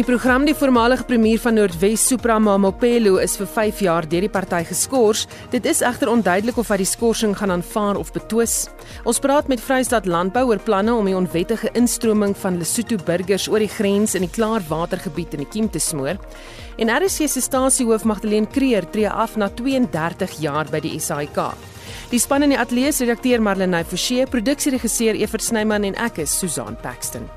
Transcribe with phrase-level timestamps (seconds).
[0.00, 4.30] Die program die voormalige premier van Noordwes, Supra Mamopelo, is vir 5 jaar deur die
[4.32, 5.28] party geskort.
[5.52, 8.70] Dit is egter onduidelik of hy die skorsing gaan aanvaar of betwis.
[9.04, 13.60] Ons praat met Vrystaat Landbou oor planne om die onwettige instroming van Lesotho burgers oor
[13.60, 16.16] die grens in die Klaarwatergebied in die kiem te smoor.
[16.80, 21.42] En RC se stasiehoof Magdalene Creer tree af na 32 jaar by die SAIK.
[22.14, 26.40] Die span in die ateljee se redakteur Marlenae Forsie, produksieregisseur Evert Snyman en ek is
[26.40, 27.28] Susan Paxton.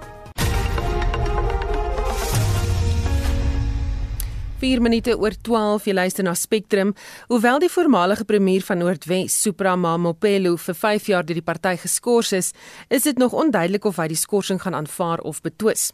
[4.64, 6.94] 4 minute oor 12 jy luister na Spectrum.
[7.28, 12.32] Hoewel die voormalige premier van Noordwes, Supra Mamopelo, vir 5 jaar deur die party geskort
[12.38, 12.54] is,
[12.88, 15.90] is dit nog onduidelik of hy die skorsing gaan aanvaar of betwis.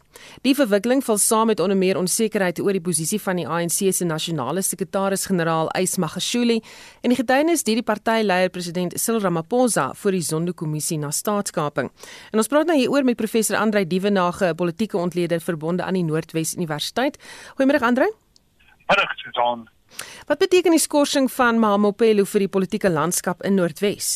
[0.46, 4.06] Die verwikkeling val saam met onder meer onsekerheid oor die posisie van die ANC se
[4.06, 6.60] nasionale sekretaris-generaal, Ys Magashule,
[7.02, 11.90] en die getuienis deur die partyleier president Cyril Ramaphosa voor die Zondo-kommissie na staatskaping.
[12.30, 16.54] En ons praat nou hieroor met professor Andrei Dievenage, politieke ontleder verbonde aan die Noordwes
[16.54, 17.18] Universiteit.
[17.58, 18.12] Goeiemôre Andrei.
[18.90, 19.68] Middag Susan.
[20.26, 24.08] Wat beteken die skorsing van Mamopelo vir die politieke landskap in Noordwes?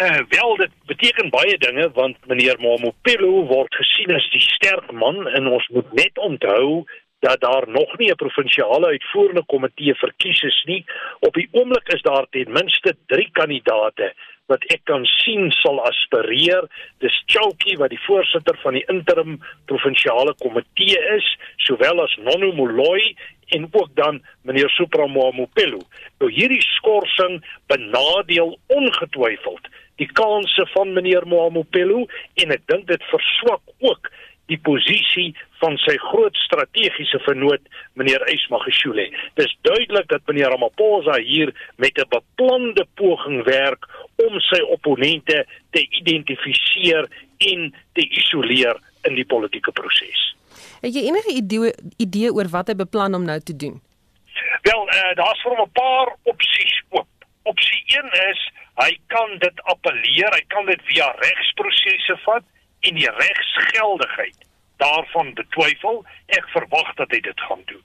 [0.00, 5.28] Uh, wel dit beteken baie dinge want meneer Mamopelo word gesien as die sterk man
[5.28, 6.86] en ons moet net onthou
[7.26, 10.84] dat daar nog nie 'n provinsiale uitvoerende komitee verkies is nie.
[11.20, 14.14] Op die oomblik is daar ten minste 3 kandidaate
[14.52, 16.66] wat ek kan sien sal aspireer.
[17.04, 19.38] Dis Chouki wat die voorsitter van die interim
[19.70, 21.28] provinsiale komitee is,
[21.66, 23.14] sowel as Nono Moloi
[23.56, 25.80] en ook dan meneer Supramo Mopelo.
[26.20, 27.40] Nou hierdie skorsing
[27.72, 32.04] benadeel ongetwyfeld die kansse van meneer Moamopelo
[32.42, 34.10] en ek dink dit verswak ook
[34.52, 37.62] die posisie van sy groot strategiese vennoot
[37.98, 39.06] meneer Ismagashule.
[39.40, 43.88] Dis duidelik dat meneer Ramaphosa hier met 'n beplande poging werk
[44.26, 50.34] om sy opponente te identifiseer en te isoleer in die politieke proses.
[50.80, 53.80] Het jy enige idee idee oor wat hy beplan om nou te doen?
[54.62, 57.08] Wel, uh, daar's vir hom 'n paar opsies oop.
[57.42, 58.40] Opsie 1 is
[58.74, 62.44] hy kan dit appeleer, hy kan dit via regsprosesse vat
[62.88, 64.46] en die regsgeldigheid
[64.82, 66.02] daarvan betwyfel.
[66.36, 67.84] Ek verwag dat hy dit gaan doen.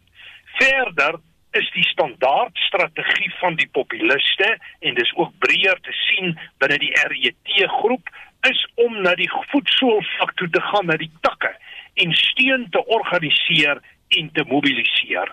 [0.60, 1.20] Verder
[1.58, 4.50] is die standaard strategie van die populiste
[4.86, 8.12] en dis ook breër te sien binne die RET groep
[8.48, 11.52] is om na die voetsoolvlak toe te gaan na die takke
[12.04, 13.82] en steun te organiseer
[14.20, 15.32] en te mobiliseer.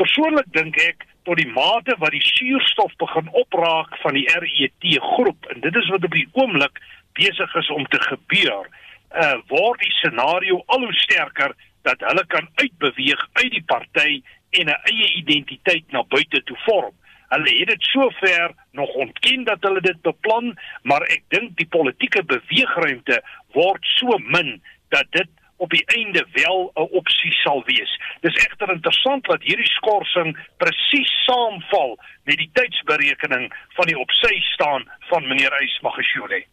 [0.00, 5.48] Persoonlik dink ek tot die mate wat die suurstof begin opraak van die RET groep
[5.52, 6.80] en dit is wat op die oomblik
[7.18, 8.68] besig is om te gebeur,
[9.14, 14.66] uh word die scenario al hoe sterker dat hulle kan uitbeweeg uit die party en
[14.66, 16.94] 'n eie identiteit na buite toe vorm.
[17.28, 22.22] Hulle het dit sover nog ontken dat hulle dit beplan, maar ek dink die politieke
[22.24, 28.00] beweegruimte word so min dat dit op die einde wel 'n opsie sal wees.
[28.20, 34.90] Dis egter interessant dat hierdie skorsing presies saamval met die tydsberekening van die opsy staan
[35.00, 36.44] van meneer Ysmagashule.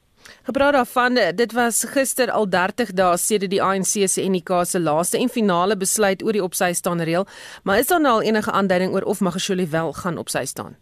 [0.45, 5.17] Gepraat daarvan, dit was gister al 30 dae sedert die ANC se NK se laaste
[5.17, 7.27] en finale besluit oor die opsy staan reël,
[7.63, 10.75] maar is daar nou al enige aanduiding oor of Magashule wel gaan opsy staan?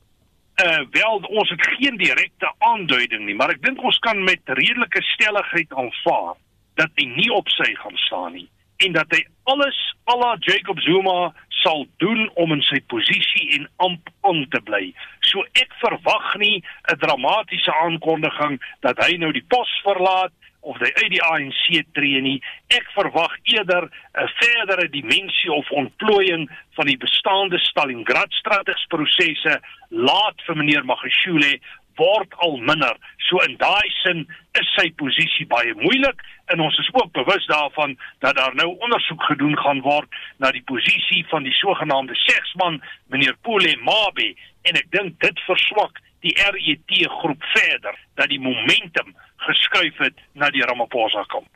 [0.63, 5.01] Uh wel, ons het geen direkte aanduiding nie, maar ek dink ons kan met redelike
[5.15, 6.35] stelligheid aanvaar
[6.75, 8.49] dat hy nie opsy gaan staan nie
[8.85, 9.79] en dat hy alles
[10.11, 11.33] ala Jacob Zuma
[11.63, 14.91] sal doen om in sy posisie en amp aan te bly.
[15.29, 20.33] So ek verwag nie 'n dramatiese aankondiging dat hy nou die pos verlaat
[20.63, 22.39] of hy uit die ANC tree nie.
[22.67, 30.41] Ek verwag eerder 'n verdere dimensie of ontplooiing van die bestaande Stalingrad strategiese prosesse laat
[30.45, 31.59] vir meneer Magashule
[31.99, 32.95] word al minder.
[33.29, 34.25] So in daai sin
[34.59, 36.21] is sy posisie baie moeilik
[36.53, 40.63] en ons is ook bewus daarvan dat daar nou ondersoek gedoen gaan word na die
[40.69, 44.33] posisie van die sogenaamde seksman meneer Pole Mabe
[44.69, 49.15] en ek dink dit verswak die RET groep verder dat die momentum
[49.47, 51.49] geskuif het na die Ramaphosa kamp.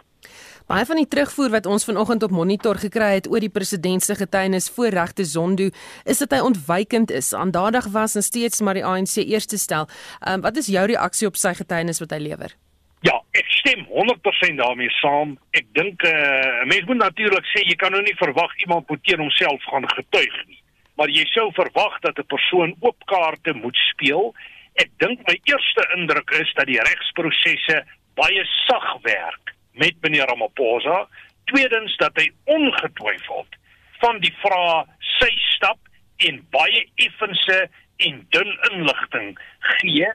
[0.68, 4.18] Baie van die terugvoer wat ons vanoggend op monitor gekry het oor die president se
[4.20, 5.70] getuienis voor regte Zondo,
[6.04, 7.30] is dat hy ontwykend is.
[7.32, 9.88] Aandadig was en steeds maar die ANC eerste stel.
[10.28, 12.58] Um, wat is jou reaksie op sy getuienis wat hy lewer?
[13.08, 15.38] Ja, ek stem 100% daarmee saam.
[15.56, 19.04] Ek dink 'n uh, mens moet natuurlik sê jy kan nou nie verwag iemand moet
[19.08, 20.60] teen homself gaan getuig nie.
[21.00, 24.36] Maar jy sou verwag dat 'n persoon oop kaarte moet speel.
[24.76, 27.86] Ek dink my eerste indruk is dat die regsprosesse
[28.20, 29.47] baie sag werk
[29.82, 31.06] met meneer Ramaphosa.
[31.52, 33.60] Tweedens dat hy ongetwyfeld
[34.02, 34.84] van die vrae
[35.18, 35.80] sy instap
[36.28, 37.60] en baie effense
[38.08, 39.38] en dun inligting
[39.78, 40.10] gee.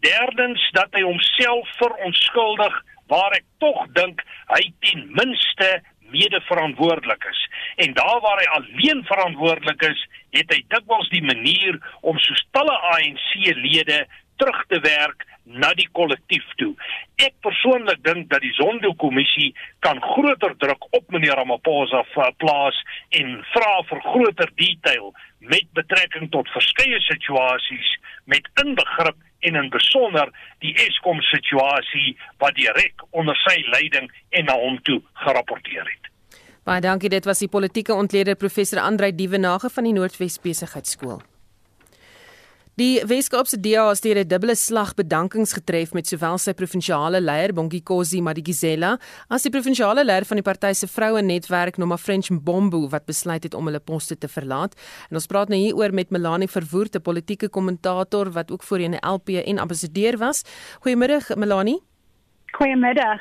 [0.00, 2.80] Derdens dat hy homself verontskuldig
[3.12, 4.22] waar ek tog dink
[4.52, 5.70] hy ten minste
[6.12, 7.40] mede-verantwoordelik is.
[7.84, 10.00] En daar waar hy alleen verantwoordelik is,
[10.36, 14.02] het hy dikwels die manier om soos talle ANC-lede
[14.40, 16.72] terug te werk na die kollektief toe.
[17.22, 19.50] Ek persoonlik dink dat die Zondo-kommissie
[19.84, 22.04] kan groter druk op meneer Ramaphosa
[22.38, 22.78] plaas
[23.10, 27.96] en vra vir groter detail met betrekking tot verskeie situasies
[28.30, 30.30] met inbegrip en in besonder
[30.62, 36.10] die Eskom situasie wat direk onder sy leiding en na hom toe gerapporteer het.
[36.62, 41.22] Baie dankie, dit was die politieke ontleder professor Andrei Dievenage van die Noordwes Besigheidsskool.
[42.80, 47.52] Die Weskaapse DA het deur 'n dubbele slag bedankings getref met sowel sy provinsiale leier
[47.52, 48.98] Bongi Kosi Madikizela
[49.28, 53.54] as die provinsiale leier van die party se vroue-netwerk Noma French Mbombo wat besluit het
[53.54, 54.74] om hulle poste te verlaat.
[55.10, 59.06] En ons praat nou hieroor met Melanie Verwoerd, 'n politieke kommentator wat ook voorheen 'n
[59.06, 60.42] LP en ambassadeur was.
[60.80, 61.82] Goeiemiddag Melanie.
[62.52, 63.20] Goeiemiddag.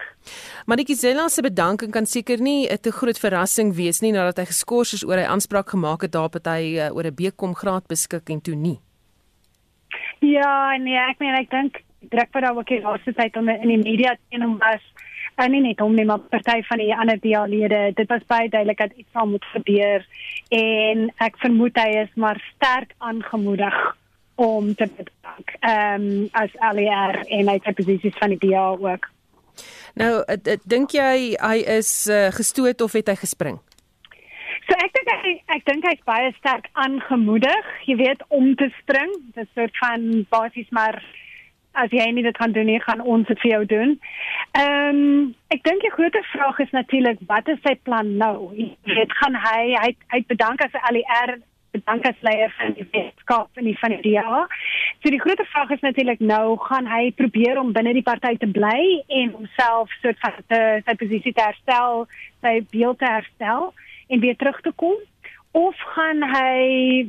[0.65, 4.93] Madikizela se bedanking kan seker nie 'n te groot verrassing wees nie nadat hy geskort
[4.93, 8.29] is oor hy aanspraak gemaak het daar op hy uh, oor 'n bekom graad beskik
[8.29, 8.79] en toe nie.
[10.21, 11.79] Ja, nee, ek meen ek dink
[12.11, 14.83] druk wat daar ook die laaste tyd onder in die media teen hom was.
[15.41, 17.79] En nie net hom nie, maar party van die ander DA-lede.
[17.97, 20.05] Dit was baie duidelik dat iets sal moet gebeur
[20.53, 23.79] en ek vermoed hy is maar sterk aangemoedig
[24.35, 25.55] om te bedank.
[25.59, 29.09] Ehm um, as ALR en hy het posisies van die DA ook.
[29.97, 30.13] Nou,
[30.63, 33.59] dink jy hy is uh, gestoot of het hy gespring?
[34.67, 39.13] So ek dink hy ek dink hy's baie sterk aangemoedig, jy weet, om te spring.
[39.37, 41.01] Dit soort van basies maar
[41.79, 43.93] as jy nie dit kan doen nie, gaan ons dit vir jou doen.
[44.59, 48.51] Ehm um, ek dink die groot vraag is natuurlik wat is sy plan nou?
[48.55, 48.67] Jy
[48.97, 51.37] weet, gaan hy hy hy bedank as ALR
[51.71, 54.41] bedank as leier van die wetenskap en die van die DA.
[54.99, 58.49] So die groot vraag is natuurlik nou gaan hy probeer om binne die party te
[58.51, 62.05] bly en homself soort van te, sy posisie te herstel,
[62.43, 63.71] sy beeld te herstel
[64.11, 64.99] en weer terug te kom
[65.51, 66.53] of gaan hy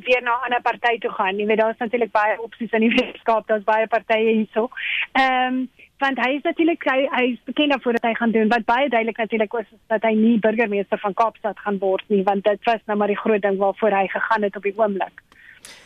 [0.02, 1.38] weer na 'n ander party toe gaan?
[1.38, 4.70] Jy weet daar's natuurlik baie opsies in die wetenskap, daar's baie partye hierso.
[5.12, 5.68] Ehm um,
[6.02, 8.88] want hy is natuurlik hy, hy is bekend daarvoor dat hy gaan doen wat baie
[8.88, 12.82] duidelik natuurlik was dat hy nie burgemeester van Kaapstad gaan word nie want dit was
[12.86, 15.22] nou maar die groot ding waarvoor hy gegaan het op die oomblik.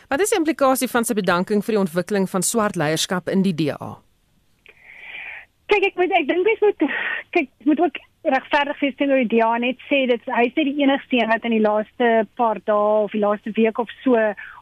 [0.09, 3.53] Wat is die implikasie van sy bedanking vir die ontwikkeling van swart leierskap in die
[3.53, 3.91] DA?
[5.67, 6.85] Kyk ek moet ek dink dis moet
[7.37, 8.01] kyk moet ook
[8.33, 11.55] regverdig wees teenoor die DA net sê dit hy sê die enigste een wat in
[11.55, 14.15] die laaste paar dae of die laaste week of so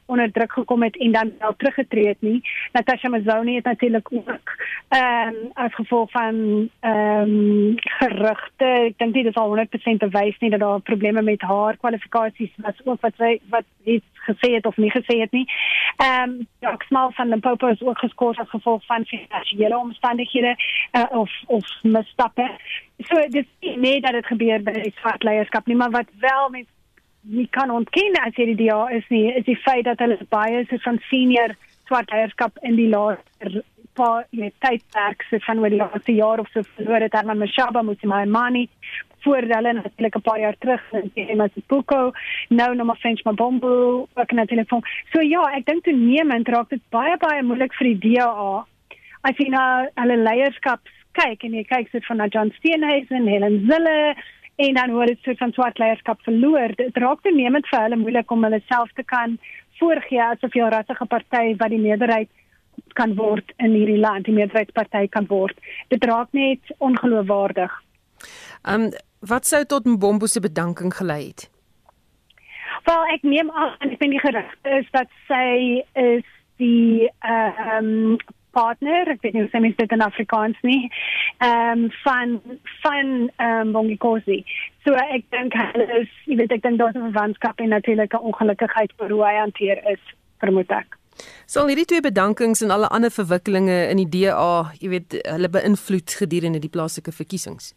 [0.05, 2.41] onder druk gekom het en dan wel teruggetree het nie.
[2.71, 4.51] Natasha Mazoni het natuurlik ook
[4.87, 10.37] ehm um, as gevolg van ehm um, gerugte, ek dink dit is al 100% bewys
[10.39, 14.65] nie dat daar probleme met haar kwalifikasies was ook wat sy wat iets gesê het
[14.65, 15.45] of nie gesê het nie.
[15.97, 20.55] Ehm um, ja, Smal van Limpopo is ook geskort as gevolg van finansiële omstandighede
[20.91, 22.49] uh, of of misstappe.
[22.97, 26.49] So dit is nie dat dit gebeur by die swart leierskap nie, maar wat wel
[26.49, 26.67] met
[27.21, 30.65] nie kan ontken as jy die DA is nie, is die feit dat hulle baie
[30.69, 31.55] so van senior
[31.85, 33.63] swart leierskap in die laaste
[33.97, 37.41] paar jy weet tydperk so van oor die laaste jaar of so verloor het Herman
[37.41, 38.67] Mashaba moet sy my money
[39.25, 42.11] voor hulle natuurlik 'n paar jaar terug in die Masipuko
[42.49, 44.83] nou nog maar French Mabombo ook natuurlik van
[45.13, 48.65] so ja ek dink toenemend raak dit baie baie moeilik vir die DA
[49.21, 53.65] as jy nou hulle leierskap kyk en jy kyk sit van na John Steenhuisen Helen
[53.69, 54.15] Zille
[54.55, 56.71] en dan word dit soort van swart leierskap verloor.
[56.79, 59.37] Dit raak toenemend vir hulle moeilik om hulle self te kan
[59.79, 62.29] voorgee asof jy 'n rassige party wat die meerderheid
[62.93, 65.57] kan word in hierdie land, die meerderheidsparty kan word.
[65.89, 67.81] Dit raak net ongeloofwaardig.
[68.63, 68.93] Ehm um,
[69.25, 71.49] wat sou tot Mbombo se bedanking gelei het?
[72.85, 76.25] Wel, ek neem aan ek vind die gerugte is dat sy is
[76.61, 78.17] die ehm uh, um,
[78.55, 80.89] partner, ek weet nie hoe se mens dit in Afrikaans nie,
[81.43, 82.35] ehm um, van
[82.83, 84.43] van ehm um, Bongikosi.
[84.85, 88.27] So ek dink hulle is, jy weet ek dink daar's 'n verwantskap en natuurlik 'n
[88.31, 90.03] ongelukkigheid vir hoe hy hanteer is,
[90.39, 90.97] vermoed ek.
[91.45, 96.17] Sal hierdie twee bedankings en alle ander verwikkelinge in die DA, jy weet, hulle beïnvloed
[96.19, 97.73] gedurende die plaaslike verkiesings?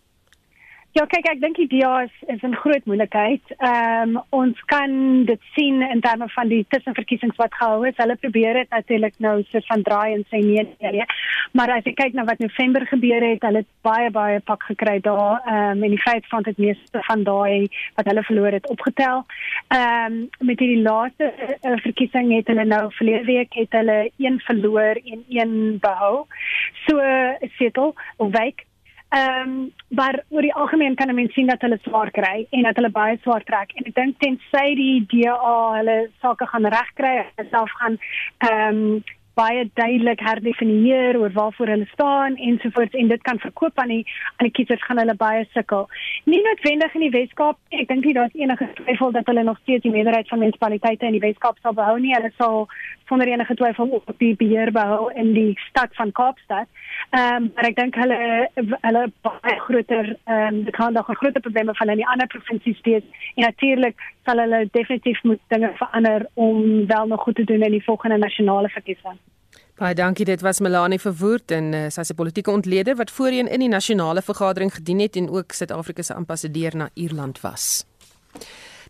[0.97, 3.43] Ja, kyk, ek dink die DA is is 'n groot moeilikheid.
[3.59, 7.97] Ehm um, ons kan dit sien in terme van die tussenverkiesings wat gehou is.
[7.97, 11.05] Hulle probeer dit natuurlik nou so van draai en sê nee, nee, nee.
[11.53, 15.01] Maar as jy kyk na wat November gebeur het, hulle het baie baie pak gekry
[15.01, 15.43] daar.
[15.45, 19.27] Ehm um, en die van dit meeste van daai wat hulle verloor het opgetel.
[19.69, 24.41] Ehm um, met hierdie laaste uh, verkiesing het hulle nou verlede week het hulle een
[24.41, 26.25] verloor en een behou.
[26.87, 26.97] So
[27.59, 28.65] setel of wyk
[29.09, 32.63] Ehm um, maar oor die algemeen kan 'n mens sien dat hulle swaar kry en
[32.63, 37.25] dat hulle baie swaar trek en ek dink tensy die DA hulle sake gaan regkry,
[37.51, 37.99] self gaan
[38.39, 39.03] ehm um,
[39.39, 44.05] baie duidelik herdefinieer oor waarvoor hulle staan ensovoorts en dit kan verkoop aan die
[44.37, 45.87] aan die kiesers gaan hulle baie sukkel.
[46.25, 47.59] Nie noodwendig in die Weskaap.
[47.71, 51.19] Ek dink nie daar's enige twyfel dat hulle nog steeds die meerderheid van munisipaliteite in
[51.19, 52.15] die Weskaap sal behou nie.
[52.17, 52.67] Hulle sal
[53.09, 56.67] sonder enige twyfel op die beheer behou in die stad van Kaapstad.
[57.11, 58.19] Ehm um, maar ek dink hulle
[58.81, 62.27] hulle baie groter ehm um, dit kan nog 'n groter probleem van in die ander
[62.27, 63.07] provinsies wees.
[63.35, 67.71] En natuurlik sal hulle definitief moet dinge verander om wel nog goed te doen in
[67.71, 69.19] die volgende nasionale verkiesing.
[69.79, 70.25] Baie dankie.
[70.25, 73.69] Dit was Melanie Verwoerd en uh, sy is 'n politieke ontleder wat voorheen in die
[73.69, 77.87] nasionale vergadering gedien het en ook Suid-Afrika se ambassadeur na Ierland was.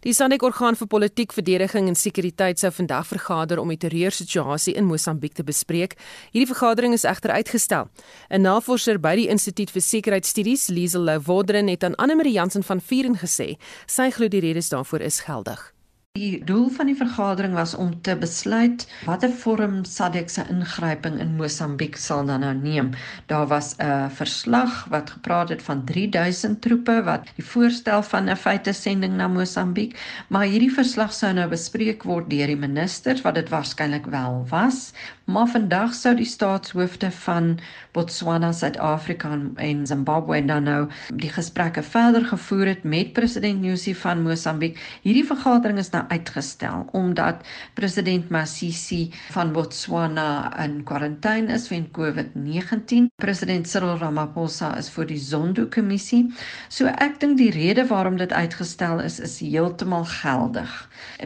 [0.05, 5.35] Die SADC-orgaan vir politiek, verdediging en sekuriteit sou vandag vergader om die terreursituasie in Mosambiek
[5.35, 5.97] te bespreek.
[6.31, 7.89] Hierdie vergadering is egter uitgestel.
[8.31, 12.81] 'n Navorser by die Instituut vir Sekuriteitsstudies, Liesel Louvodren, het aan Anne Marie Jansen van
[12.81, 15.78] Vieren gesê sy glo die redes daarvoor is geldig.
[16.19, 21.37] Die doel van die vergadering was om te besluit watter vorm SADC se ingryping in
[21.39, 22.89] Mosambiek sal dan nou neem.
[23.31, 28.37] Daar was 'n verslag wat gepraat het van 3000 troepe wat die voorstel van 'n
[28.37, 29.95] feitesending na Mosambiek,
[30.29, 34.93] maar hierdie verslag sou nou bespreek word deur die ministers wat dit waarskynlik wel was,
[35.29, 37.59] maar vandag sou die staatshoofde van
[37.93, 40.79] Botswana, Suid-Afrika en Zimbabwe dan nou
[41.21, 44.79] die gesprekke verder gevoer het met president Nyusi van Mosambiek.
[45.05, 47.45] Hierdie vergadering is nou uitgestel omdat
[47.77, 53.11] president Masisi van Botswana in kwarantyne is weens COVID-19.
[53.21, 56.25] President Cyril Ramaphosa is voor die Zondo-kommissie.
[56.73, 60.73] So ek dink die rede waarom dit uitgestel is is heeltemal geldig.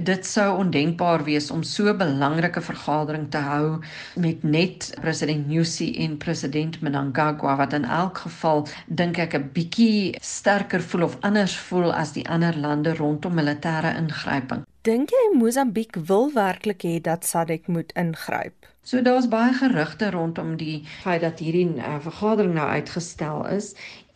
[0.02, 3.78] Dit sou ondenkbaar wees om so 'n belangrike vergadering te hou
[4.16, 10.16] met net president Nyusi en president Mnangagwa wat in elk geval dink ek 'n bietjie
[10.20, 14.64] sterker voel of anders voel as die ander lande rondom militêre ingryping.
[14.82, 18.66] Dink jy Mosambiek wil werklik hê dat SADC moet ingryp?
[18.82, 23.68] So daar's baie gerugte rondom die feit dat hierdie uh, vergadering nou uitgestel is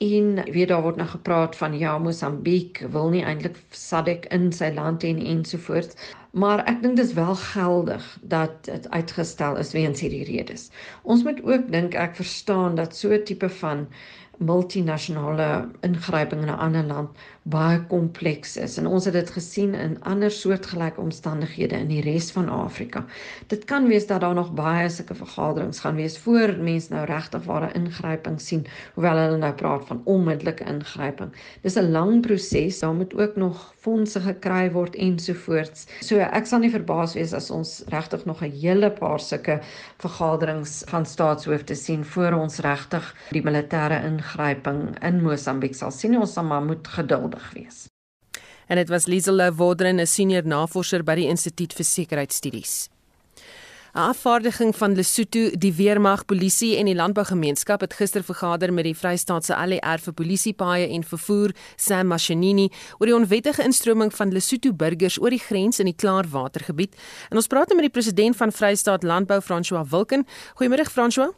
[0.03, 4.73] en weet daar word nou gepraat van ja Mosambiek wil nie eintlik SADC in sy
[4.75, 5.95] land hê ensovoorts.
[6.37, 10.69] Maar ek dink dis wel geldig dat dit uitgestel is weens hierdie redes.
[11.03, 13.87] Ons moet ook dink ek verstaan dat so 'n tipe van
[14.39, 15.49] multinasjonale
[15.81, 17.11] ingryping in 'n ander land
[17.47, 22.33] baie kompleks is en ons het dit gesien in ander soortgelyke omstandighede in die res
[22.35, 23.05] van Afrika.
[23.53, 27.45] Dit kan wees dat daar nog baie sulke vergaderings gaan wees voor mense nou regtig
[27.47, 31.31] ware ingryping sien, hoewel hulle nou praat van onmiddellike ingryping.
[31.63, 35.87] Dis 'n lang proses, daar moet ook nog fondse gekry word ensovoorts.
[36.01, 39.61] So ek sal nie verbaas wees as ons regtig nog 'n hele paar sulke
[39.99, 46.19] vergaderings van staatshoofde sien voor ons regtig die militêre ingryping in Mosambiek sal sien.
[46.19, 47.89] Ons sal maar moet geduld eenvoudig wees.
[48.67, 52.89] En dit was Liesel Wodren, 'n senior navorser by die Instituut vir Sekuriteitsstudies.
[53.95, 58.95] 'n Afvaardiging van Lesotho, die weermag, polisie en die landbougemeenskap het gister vergader met die
[58.95, 65.21] Vrystaatse ALR vir polisiepaaie en vervoer, Sam Mashinini, oor die onwettige instroming van Lesotho burgers
[65.21, 66.95] oor die grens in die Klaarwatergebied.
[67.31, 70.27] En ons praat nou met die president van Vrystaat Landbou, François Wilken.
[70.55, 71.33] Goeiemôre François.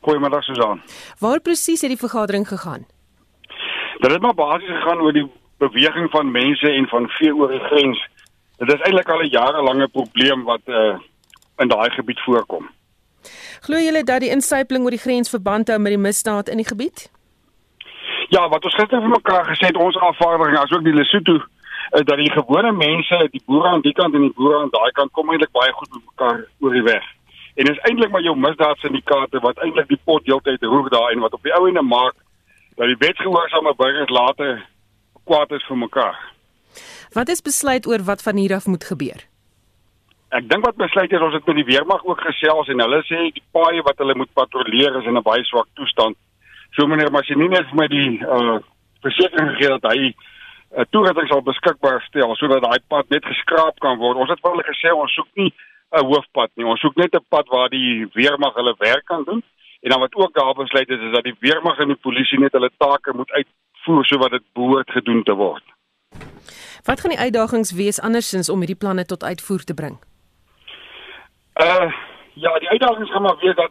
[0.00, 0.82] Goeiemôre Susan.
[1.18, 2.86] Waar presies het die vergadering gegaan?
[4.02, 5.30] Dit het maar basies gegaan oor die
[5.62, 8.00] beweging van mense en van vee oor die grens.
[8.58, 10.98] Dit is eintlik al 'n jarelange probleem wat uh
[11.62, 12.70] in daai gebied voorkom.
[13.60, 16.66] Glo julle dat die insypling oor die grens verband hou met die misdaad in die
[16.66, 17.10] gebied?
[18.28, 21.36] Ja, wat ons gister vir mekaar gesê het, ons afvaardiging asook die Lesotho
[21.90, 24.90] is dat die gewone mense, die boere aan die kant en die boere aan daai
[24.90, 27.04] kant kom eintlik baie goed met mekaar oor die weg.
[27.54, 31.20] En dit is eintlik maar jou misdaadsyndikaate wat eintlik die pot heeltyd roer daar en
[31.20, 32.14] wat op die ou ende maak
[32.76, 34.62] dat die wetgehoorsame burgers later
[35.24, 36.18] kwaad is vir mekaar.
[37.12, 39.20] Wat is besluit oor wat van hier af moet gebeur?
[40.32, 43.26] Ek dink wat besluit is ons het met die weermag ook gesels en hulle sê
[43.36, 46.16] die paaie wat hulle moet patrolleer is in 'n baie swak toestand.
[46.72, 48.58] So meneer Mashinini het my die uh
[49.04, 50.14] versekering gegee dat hy 'n
[50.80, 54.16] uh, toerusting sal beskikbaar stel sodat daai pad net geskraap kan word.
[54.16, 55.52] Ons het wel gesê ons soek nie
[55.92, 56.64] 'n hoofpad nie.
[56.64, 59.42] Ons soek net 'n pad waar die weermag hulle werk kan doen.
[59.82, 62.52] En dan wat ook daar besluit is is dat die weermag en die polisie net
[62.52, 65.64] hulle take moet uitvoer so wat dit behoort gedoen te word.
[66.86, 69.98] Wat gaan die uitdagings wees andersins om hierdie planne tot uitvoer te bring?
[71.54, 71.90] Uh
[72.34, 73.70] ja, die uitdagings gaan maar wees dat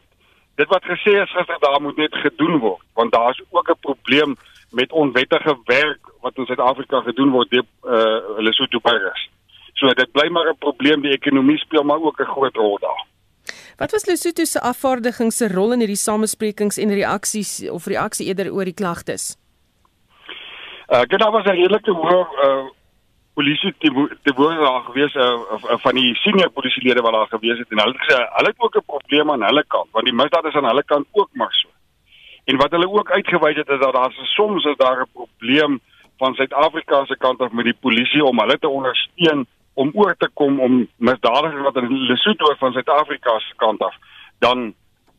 [0.55, 3.79] dit wat gesê is gister daar moet net gedoen word, want daar is ook 'n
[3.79, 4.35] probleem
[4.71, 9.29] met onwettige werk wat in Suid-Afrika gedoen word deur uh Lesotho burgers.
[9.73, 13.05] So dit bly maar 'n probleem, die ekonomie speel maar ook 'n groot rol daar.
[13.81, 18.51] Wat was Lesotho se afvaardiging se rol in hierdie samesprekings en reaksies of reaksie eerder
[18.53, 19.23] oor die klagtes?
[20.85, 22.67] Uh, dit was 'n redelike hoë uh,
[23.33, 23.89] polisie te
[24.37, 27.95] word daar gewees uh, uh, van die senior polisielede wat daar gewees het en hulle
[27.97, 30.69] het gesê hulle het ook 'n probleem aan hulle kant want die misdaad is aan
[30.71, 31.69] hulle kant ook maar so.
[32.45, 35.81] En wat hulle ook uitgewys het is dat daar soms is daar 'n probleem
[36.17, 40.29] van Suid-Afrika se kant af met die polisie om hulle te ondersteun om oor te
[40.33, 43.95] kom om misdadigers wat in Lesotho van Suid-Afrika se kant af
[44.39, 44.73] dan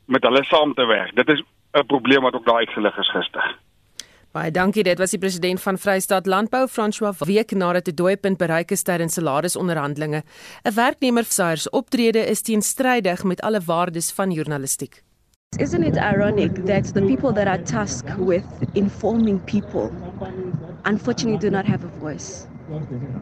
[0.06, 1.14] met hulle saam te werk.
[1.16, 1.42] Dit is
[1.72, 3.56] 'n probleem wat ook daar uitgelig is gister.
[4.32, 4.82] Baie dankie.
[4.82, 9.14] Dit was die president van Vrystaat Landbou, François Week, nadat die dooipunt bereik is tydens
[9.14, 10.22] salarisonderhandelinge.
[10.64, 15.02] 'n Werknemer se optrede is teenstrydig met alle waardes van journalistiek.
[15.58, 19.90] Isn't it ironic that the people that are tasked with informing people
[20.84, 22.51] unfortunately do not have a voice?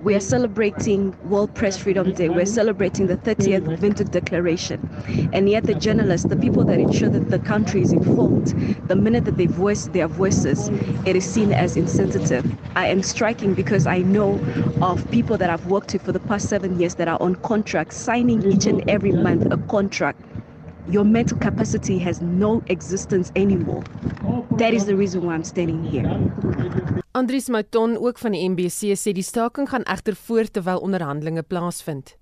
[0.03, 2.29] We are celebrating World Press Freedom Day.
[2.29, 4.89] We're celebrating the 30th Vintage Declaration.
[5.33, 8.49] And yet, the journalists, the people that ensure that the country is informed,
[8.89, 10.69] the minute that they voice their voices,
[11.07, 12.45] it is seen as insensitive.
[12.77, 14.39] I am striking because I know
[14.83, 17.95] of people that I've worked with for the past seven years that are on contract,
[17.95, 20.21] signing each and every month a contract
[20.89, 23.85] your mental capacity has no existence anymore.
[24.53, 27.00] That is the reason why I'm standing here.
[27.12, 32.12] Andries Mouton ook van die MBC sê die staking gaan egter voort terwyl onderhandelinge plaasvind.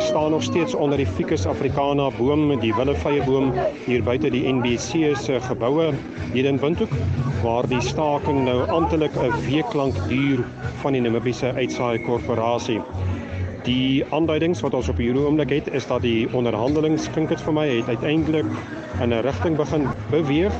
[0.00, 3.52] staan nog steeds onder die Ficus africana boom, die willevye boom
[3.84, 5.92] hier buite die NBC se geboue
[6.32, 6.90] hier in Windhoek
[7.42, 10.44] waar die staking nou amptelik 'n week lank duur
[10.80, 12.80] van die Namibiese Uitsaai Korporasie.
[13.66, 17.52] Die aanduidings wat ons op hierdie oomblik het is dat die onderhandelings klink dit vir
[17.52, 18.46] my het uiteindelik
[19.04, 20.54] in 'n rigting begin beweeg.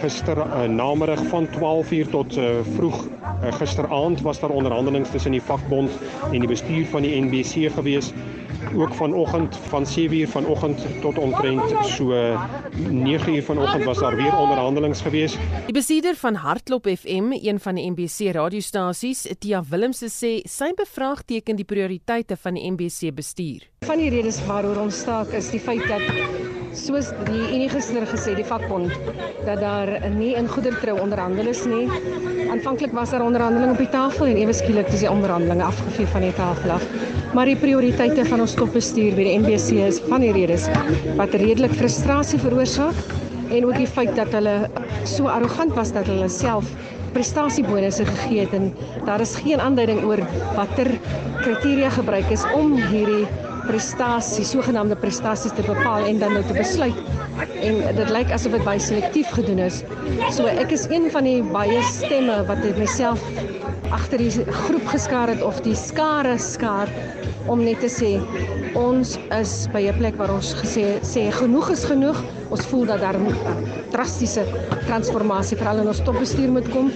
[0.00, 5.42] Gister uh, namiddag van 12:00 tot uh, vroeg uh, gisteraand was daar onderhandelings tussen die
[5.42, 5.90] vakbond
[6.32, 8.12] en die bestuur van die NBC gewees
[8.74, 12.12] ook vanoggend van 7uur vanoggend tot omtrent so
[12.76, 15.36] 9uur vanoggend was daar weer onderhandelinge gewees.
[15.64, 21.56] Die besieder van Hartklop FM, een van die MBC radiostasies, Tia Willemse sê sy bevraagteken
[21.56, 23.68] die prioriteite van die MBC bestuur.
[23.86, 28.34] Van die redes waaroor ons staak is die feit dat soos die Unie gister gesê
[28.34, 28.92] die vakbond
[29.46, 31.86] dat daar nie in goedertrou onderhandel is nie.
[32.50, 36.26] Aanvanklik was daar onderhandelinge op die tafel en ewe skielik is die onderhandelinge afgevee van
[36.26, 36.86] die tafel af.
[37.34, 40.66] Maar die prioriteite van ons topbestuur by die NBC is van die redes
[41.18, 42.98] wat redelik frustrasie veroorsaak
[43.54, 44.56] en ook die feit dat hulle
[45.06, 46.70] so arrogant was dat hulle self
[47.14, 48.72] prestasiebonusse gegee het en
[49.06, 50.22] daar is geen aanduiding oor
[50.56, 50.90] watter
[51.44, 53.26] kriteria gebruik is om hierdie
[53.66, 56.98] prestasie, sogenaamde prestasies te bepaal en dan nou te besluit.
[57.64, 59.82] En dit lyk asof dit baie selektief gedoen is.
[60.36, 63.22] So ek is een van die baie stemme wat dit myself
[63.94, 64.30] agter die
[64.64, 66.90] groep geskaar het of die skare skaar
[67.50, 68.12] om net te sê
[68.78, 72.18] ons is by 'n plek waar ons gesê sê genoeg is genoeg.
[72.50, 73.34] Ons voel dat daar 'n
[73.90, 74.44] drastiese
[74.86, 76.90] transformasie veral in ons topbestuur moet kom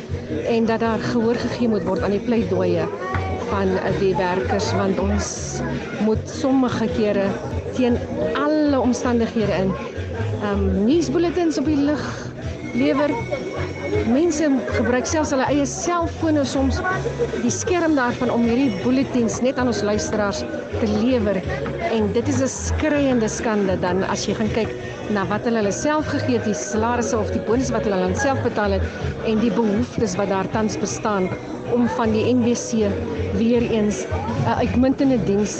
[0.46, 2.88] en dat daar gehoor gegee moet word aan die pleidooie
[3.50, 5.60] van die werkers want ons
[6.04, 7.28] moet sommige kere
[7.76, 7.98] teen
[8.34, 9.72] alle omstandighede in
[10.42, 12.04] ehm um, nuusbulletins op die lug
[12.74, 13.10] lewer.
[13.88, 16.80] Mense gebruik selfs hulle eie selfone soms
[17.40, 20.42] die skerm daarvan om hierdie bulletins net aan ons luisteraars
[20.74, 21.40] te lewer
[21.88, 24.74] en dit is 'n skreiende skande dan as jy gaan kyk
[25.16, 28.16] na wat hulle hulle self gegee het, die salarisse of die bonus wat hulle aan
[28.16, 28.84] self betaal het
[29.24, 31.30] en die behoeftes wat daar tans bestaan
[31.72, 32.92] om van die NWC
[33.40, 34.04] weer eens
[34.44, 35.56] 'n uitmuntende diens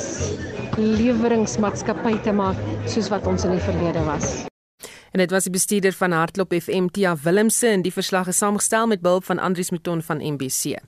[0.77, 4.49] leweringsmaatskappy te maak soos wat ons in die verlede was.
[5.13, 8.87] En dit was die bestuurder van Hartklop FM Tia Willemse en die verslag is saamgestel
[8.87, 10.79] met behulp van Andrius Mouton van MBC.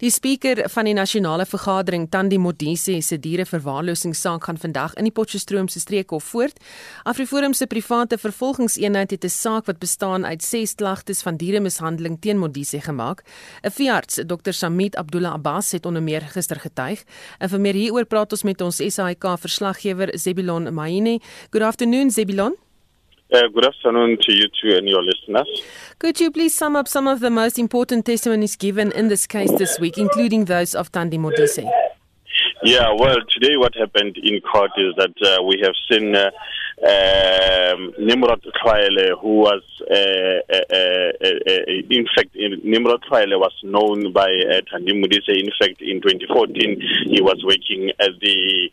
[0.00, 5.68] Die spreker van die nasionale vergadering, Tandi Modise, se diereverwaarlosingssaak gaan vandag in die Potchefstroom
[5.68, 6.56] se streekhof voort.
[7.04, 12.38] Afriforum se private vervolgingseenheid het 'n saak wat bestaan uit 6 klagtes van dieremishandeling teen
[12.38, 13.22] Modise gemaak.
[13.62, 14.52] 'n Veearts, Dr.
[14.52, 17.04] Samit Abdullah Abbas, het onder meer gister getuig.
[17.38, 21.20] En vir meer hieroor praat ons met ons SAIK verslaggewer Zebilon Maine.
[21.50, 22.69] Good afternoon Zebilon.
[23.32, 25.46] Uh, good afternoon to you two and your listeners.
[26.00, 29.52] Could you please sum up some of the most important testimonies given in this case
[29.52, 31.64] this week, including those of Tandi Modise?
[32.64, 36.30] Yeah, well, today what happened in court is that uh, we have seen uh,
[36.82, 44.28] um, Nimrod Traile, who was, uh, uh, uh, in fact, Nimrod Traile was known by
[44.28, 45.28] uh, Tandi Modise.
[45.28, 48.70] In fact, in 2014, he was working at the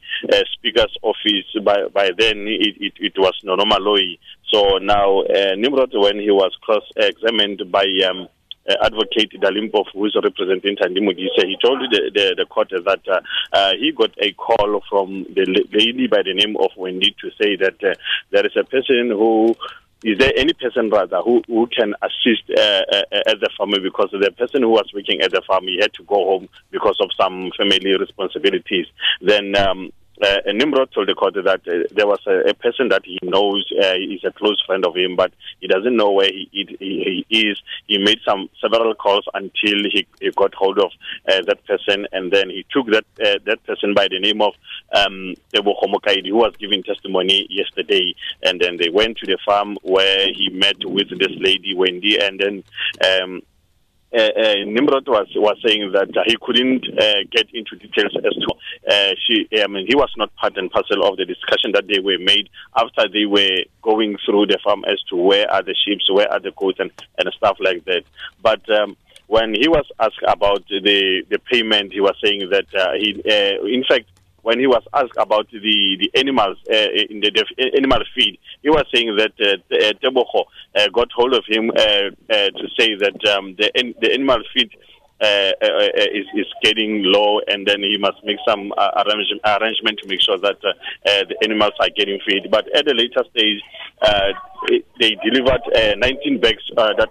[0.53, 1.45] Speaker's office.
[1.63, 4.17] By, by then, it, it, it was Nonomaloi.
[4.51, 8.27] So now, uh, Nimrod, when he was cross-examined by um,
[8.69, 13.01] uh, advocate Dalimpo, who is representing Tandi Modise, he told the, the, the court that
[13.07, 13.19] uh,
[13.53, 17.55] uh, he got a call from the lady by the name of Wendy to say
[17.57, 17.93] that uh,
[18.31, 19.55] there is a person who
[20.03, 22.81] is there any person rather who, who can assist uh,
[23.25, 26.03] at the farm because the person who was working at the farm he had to
[26.03, 28.85] go home because of some family responsibilities.
[29.21, 33.03] Then um, uh, Nimrod told the court that uh, there was a, a, person that
[33.05, 36.49] he knows uh, is a close friend of him, but he doesn't know where he,
[36.51, 37.61] he, he is.
[37.85, 40.91] He made some several calls until he, he got hold of
[41.29, 44.53] uh, that person, and then he took that uh, that person by the name of
[44.93, 50.27] um, Homokaidi, who was giving testimony yesterday, and then they went to the farm where
[50.33, 52.63] he met with this lady Wendy, and then.
[53.21, 53.41] Um,
[54.15, 58.33] uh, uh, Nimrod was was saying that uh, he couldn't uh, get into details as
[58.33, 59.47] to she.
[59.61, 62.49] I mean, he was not part and parcel of the discussion that they were made
[62.75, 66.39] after they were going through the farm as to where are the sheep, where are
[66.39, 68.03] the goats, and, and stuff like that.
[68.41, 68.95] But um,
[69.27, 73.21] when he was asked about the the payment, he was saying that uh, he,
[73.73, 74.05] in fact,
[74.47, 78.69] when he was asked about the, the animals uh, in the def- animal feed, he
[78.69, 82.95] was saying that uh, uh Tebogo uh, got hold of him uh, uh, to say
[82.95, 83.67] that um, the,
[83.99, 84.69] the animal feed
[85.19, 89.41] uh, uh, uh, is, is getting low, and then he must make some uh, arrangement,
[89.45, 92.51] arrangement to make sure that uh, uh, the animals are getting fed.
[92.51, 93.61] But at a later stage,
[94.99, 97.09] they delivered uh, 19 bags that,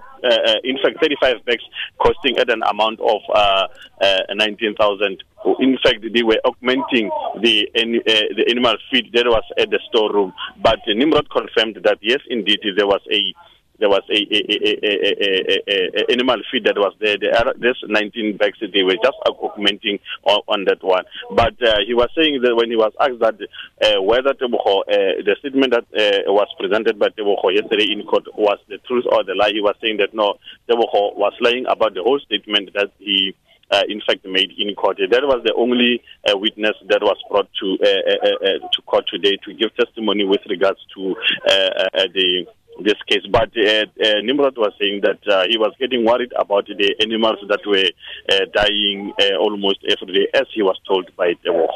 [0.63, 1.65] in fact, 35 bags
[2.01, 3.67] costing at an amount of uh,
[4.01, 5.25] uh, 19,000.
[5.59, 10.33] In fact, they were augmenting the the animal feed that was at the storeroom.
[10.63, 13.35] But Nimrod confirmed that yes, indeed, there was a
[13.79, 14.41] there was a, a,
[14.85, 17.17] a, a, animal feed that was there.
[17.37, 18.59] are, there's 19 bags.
[18.61, 21.05] They were just augmenting on, on that one.
[21.35, 23.37] But uh, he was saying that when he was asked that
[23.83, 28.25] uh, whether Tebogo, uh, the statement that uh, was presented by Tebogo yesterday in court
[28.37, 30.35] was the truth or the lie, he was saying that no,
[30.69, 33.35] Tebogo was lying about the whole statement that he
[33.71, 34.99] uh, in fact made in court.
[34.99, 39.05] That was the only uh, witness that was brought to uh, uh, uh, to court
[39.11, 41.17] today to give testimony with regards to
[41.49, 41.53] uh,
[41.95, 42.47] uh, the
[42.83, 43.27] this case.
[43.31, 47.39] But uh, uh, Nimrod was saying that uh, he was getting worried about the animals
[47.49, 47.91] that were
[48.33, 51.71] uh, dying uh, almost every day, as he was told by the war.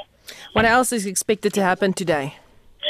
[0.53, 2.37] What else is expected to happen today?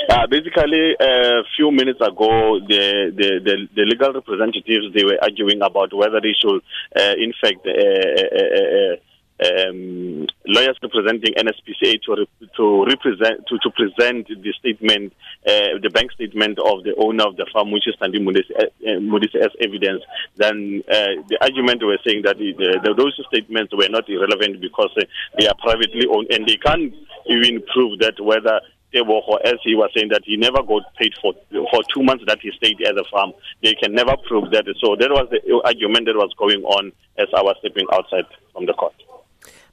[0.08, 5.60] Uh, basically, a few minutes ago, the, the, the, the, legal representatives they were arguing
[5.62, 6.62] about whether they should,
[6.96, 8.96] uh, in fact, uh, uh, uh
[9.40, 15.12] um, lawyers representing NSPCA to re- to represent to, to present the statement,
[15.46, 19.44] uh, the bank statement of the owner of the farm, which is Sandy Modise, uh,
[19.44, 20.02] as evidence.
[20.36, 25.04] Then uh, the argument was saying that the, those statements were not irrelevant because uh,
[25.38, 26.92] they are privately owned and they can't
[27.26, 28.60] even prove that whether
[28.92, 32.40] Tebogo, as he was saying that he never got paid for for two months that
[32.40, 33.32] he stayed at the farm.
[33.62, 34.64] They can never prove that.
[34.82, 38.66] So that was the argument that was going on as I was stepping outside from
[38.66, 38.94] the court.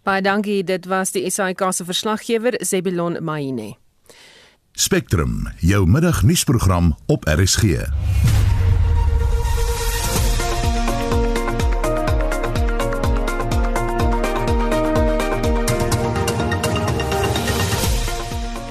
[0.08, 3.74] Baie dankie, dit was die SAK se verslaggewer Zebilon Maine.
[4.72, 7.84] Spectrum, jou middagnuusprogram op RSG.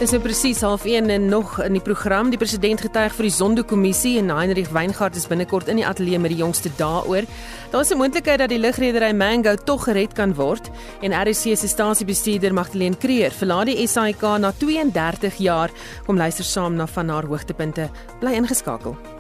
[0.07, 3.33] Dis nou presies half 1 en nog in die program die president getuig vir die
[3.35, 7.27] Zondo-kommissie en Heinrich Weingart is binnekort in die ateljee met die jongste daaroor.
[7.73, 10.71] Daar is 'n moontlikheid dat die lugredery Mango tog gered kan word
[11.03, 15.71] en RC se stasiebestuurder Magdalene Creer verlaat die SAIK na 32 jaar.
[16.07, 17.91] Kom luister saam na van haar hoogtepunte.
[18.21, 19.16] Bly ingeskakel.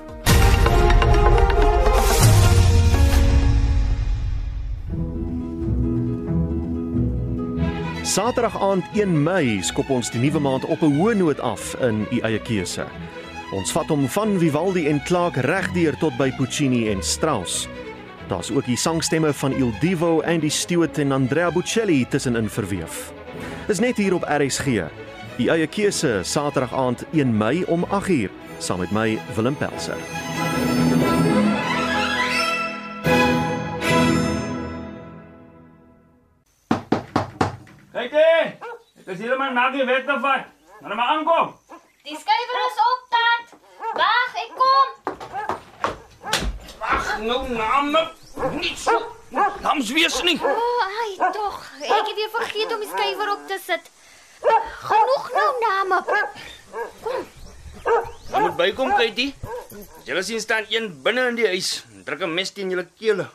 [8.06, 12.06] Saterdag aand 1 Mei skop ons die nuwe maand op 'n hoë noot af in
[12.14, 12.86] u eie keuse.
[13.52, 17.68] Ons vat hom van Vivaldi en Clark regdeur tot by Puccini en Strauss.
[18.28, 23.12] Daar's ook die sangstemme van Il Divo en die Stewart en Andrea Bocelli tussenin verweef.
[23.66, 24.66] Dis net hier op RSG.
[25.38, 30.25] U eie keuse Saterdag aand 1 Mei om 8uur saam met my Willem Pelser.
[39.46, 40.44] Maar maak jy weg daarvan.
[40.80, 41.58] Maar maar aankom.
[42.02, 43.46] Die skuiwer is op, tat.
[44.00, 44.88] Wag, ek kom.
[46.78, 48.02] Wag, nou name.
[48.50, 49.14] Nie so.
[49.62, 50.38] Hams wees nie.
[50.42, 51.62] O, oh, ai, tog.
[51.80, 53.90] Ek het weer vergeet om die skuiwer op te sit.
[54.90, 56.02] Genoeg nou name.
[57.02, 57.24] Kom.
[58.32, 59.34] Jy moet bykom, Katie.
[60.06, 61.84] Jy sien staan een binne in die huis.
[62.04, 63.30] Druk 'n mes teen julle kele.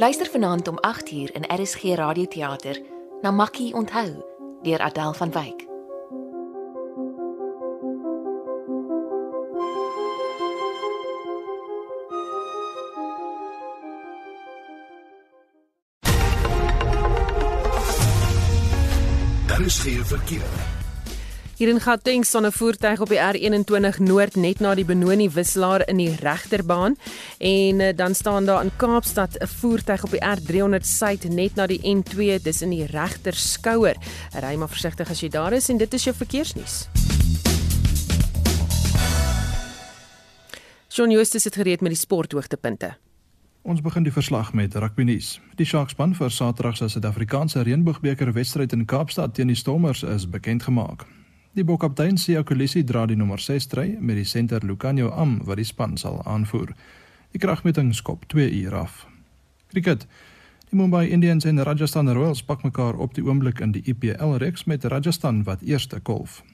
[0.00, 2.80] Luister vanaand om 8uur in RSG Radioteater
[3.20, 4.24] na Makkie onthou
[4.62, 5.66] deur Adel van Wyk.
[19.46, 20.79] Daar is geen verkeer.
[21.60, 25.88] Hier in Gauteng staan 'n voertuig op die R21 Noord net na die Benoni wisselaar
[25.88, 26.96] in die regterbaan
[27.38, 31.66] en uh, dan staan daar in Kaapstad 'n voertuig op die R300 Suid net na
[31.66, 33.96] die N2 dis in die regter skouer.
[34.40, 36.88] Ry maar versigtig as jy daar is en dit is jou verkeersnuus.
[40.88, 42.96] Shaun Justus het gereed met die sporthoogtepunte.
[43.62, 45.40] Ons begin die verslag met rugby nuus.
[45.56, 50.62] Die Sharkspan vir Saterdag se Suid-Afrikaanse Reënboogbeker wedstryd in Kaapstad teen die Stormers is bekend
[50.62, 51.19] gemaak.
[51.50, 55.58] Die bokkaptein Siya Kolisi dra die nommer 6 stry met die senter Lucanio Am wat
[55.58, 56.76] die span sal aanvoer.
[57.34, 59.06] Die kragmeting skop 2 uur af.
[59.72, 60.06] Cricket.
[60.70, 64.64] Die Mumbai Indians en Rajasthan Royals pak mekaar op die oomblik in die IPL reeks
[64.70, 66.44] met Rajasthan wat eerste kolf.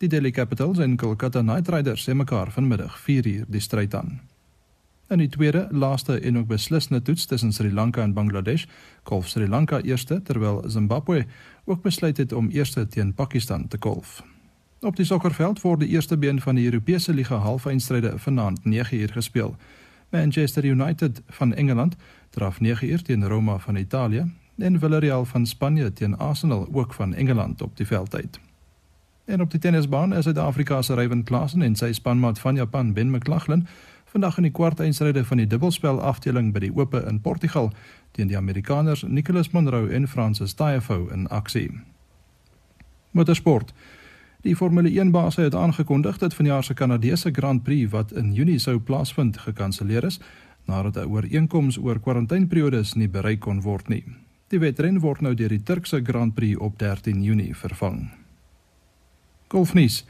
[0.00, 4.20] Die Delhi Capitals en Kolkata Knight Riders se mekaar vanmiddag 4 uur die stryd aan.
[5.08, 8.64] In die tweede, laaste en ook beslissende toets tussen Sri Lanka en Bangladesh,
[9.02, 11.26] kolf Sri Lanka eerste terwyl Zimbabwe
[11.64, 14.24] ook besluit het om eerste teen Pakistan te kolf.
[14.80, 19.56] Op die sokkerveld word die eerste been van die Europese liga halfeindstryde vanaand 9uur gespeel.
[20.08, 21.96] Manchester United van Engeland
[22.30, 27.62] draf 9uur teen Roma van Italië en Villarreal van Spanje teen Arsenal ook van Engeland
[27.62, 28.40] op die veld uit.
[29.24, 33.10] En op die tennisbaan is Suid-Afrika se Ryan Klassen en sy spanmaat van Japan Ben
[33.10, 33.66] McLaughlin
[34.04, 37.72] vandag in die kwartfinale van die dubbelspel afdeling by die Ope in Portugal
[38.10, 41.70] teen die Amerikaners Nicholas Monroe en Francis Tiafoe in aksie.
[43.10, 43.72] Motorsport.
[44.46, 48.58] Die Formule 1 baas het aangekondig dat vanjaar se Kanadese Grand Prix wat in Junie
[48.58, 50.20] sou plaasvind gekanselleer is
[50.64, 54.04] nadat 'n ooreenkoms oor kwarantaineperiodes nie bereik kon word nie.
[54.48, 58.10] Die wedren word nou deur die Turkse Grand Prix op 13 Junie vervang.
[59.48, 60.04] Golfnuus.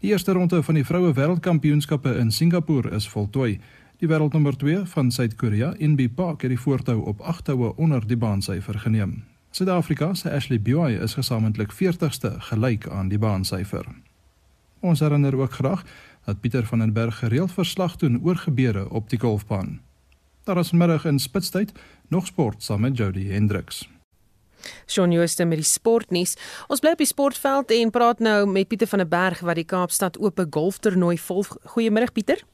[0.00, 3.60] Die eerste ronde van die vroue wêreldkampioenskappe in Singapore is voltooi.
[3.98, 8.16] Die wêreldnommer 2 van Suid-Korea, Inbi Park, het die voortou op 8 houe onder die
[8.16, 9.29] baansyfer geneem.
[9.50, 13.86] Suid-Afrika se Ashley Buy is gesamentlik 40ste gelyk aan die baansyfer.
[14.80, 15.82] Ons herinner ook graag
[16.24, 19.80] dat Pieter van den Berg gereeld verslag doen oor gebeure op die golfbaan.
[20.44, 21.72] Daar is middag in Spitstyd
[22.08, 23.88] nog sport saam met Jody Hendriks.
[24.86, 26.36] Shaun Jooste met die sportnuus.
[26.68, 29.64] Ons bly op die sportveld en praat nou met Pieter van der Berg wat die
[29.64, 31.56] Kaapstad Ope golftoernooi volg.
[31.74, 32.44] Goeiemôre Pieter.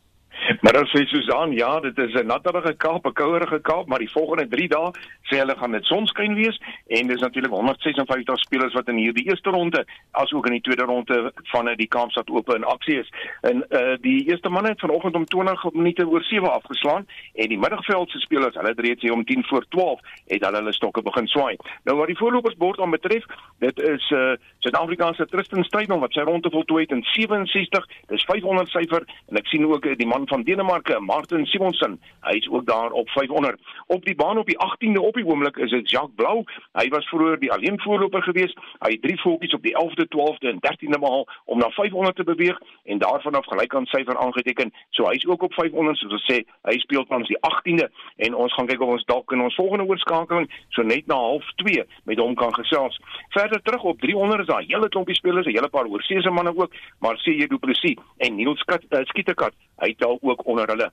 [0.61, 4.11] Maar dan sê Susan, ja, dit is 'n natterige Kaap, 'n kouerige Kaap, maar die
[4.11, 4.91] volgende 3 dae
[5.23, 9.51] sê hulle gaan dit sonskyn wees en dis natuurlik 156 spelers wat in hierdie eerste
[9.51, 13.13] ronde asook in die tweede ronde van die Kaapstad Ope in aksie is.
[13.41, 17.59] En uh die eerste manne het vanoggend om 20 minute oor 7 afgeslaan en die
[17.59, 21.03] middagveld se spelers, hulle het reeds hier om 10 voor 12 het hulle hulle stokke
[21.03, 21.57] begin swaai.
[21.85, 23.25] Nou wat die voorlopersbord aan betref,
[23.59, 28.69] dit is uh Suid-Afrikaanse Tristan Strydom wat sy ronde voltooi het in 67, dis 500
[28.69, 32.67] syfer en ek sien ook uh, die man van Denemarke, Martin Simonsen, hy is ook
[32.67, 33.61] daar op 500.
[33.87, 36.45] Op die baan op die 18de op die oomblik is dit Jacques Blou.
[36.73, 38.55] Hy was vroeër die alleen voorloper gewees.
[38.79, 42.25] Hy het drie voetjies op die 11de, 12de en 13de behaal om na 500 te
[42.25, 44.73] beweeg en daarvan af gelyk aan syfer aangeteken.
[44.91, 48.55] So hy's ook op 500 soos ons sê, hy speel tans die 18de en ons
[48.55, 52.19] gaan kyk of ons dalk in ons volgende oorskakeling so net na half 2 met
[52.23, 52.99] hom kan gesels.
[53.37, 56.73] Verder terug op 300 is daar hele klompie spelers, 'n hele paar oorseese manne ook,
[57.01, 60.91] maar sê jy Du Plessis en Niels uh, Skietekat, hy het ook onder hulle.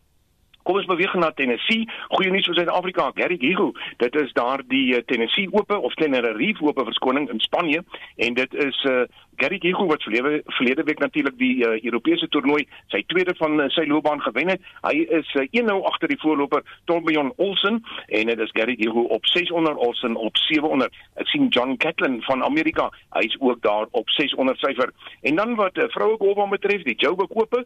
[0.64, 1.90] Kom ons beweeg na Tennessee.
[2.16, 3.10] Goeie nuus vir Suid-Afrika.
[3.18, 7.84] Gary Gigo, dit is daar die eh, Tennessee Ope of Tenerife Ope verskoning in Spanje
[8.16, 9.04] en dit is uh
[9.38, 13.68] Gary Gigo wat verlede verlede week natuurlik die uh, Europese toernooi sy tweede van uh,
[13.74, 14.62] sy loopbaan gewen het.
[14.86, 19.26] Hy is uh, 1-0 agter die voorloper Torbjörn Olsen en dit is Gary Gigo op
[19.26, 20.94] 600 Olsen op 700.
[21.22, 24.94] Ek sien John Catlin van Amerika, hy's ook daar op 600 syfer.
[25.22, 27.66] En dan wat uh, vroue golf betref, die Joburg Ope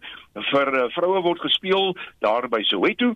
[0.52, 3.16] vir uh, vroue word gespeel daar by Soweto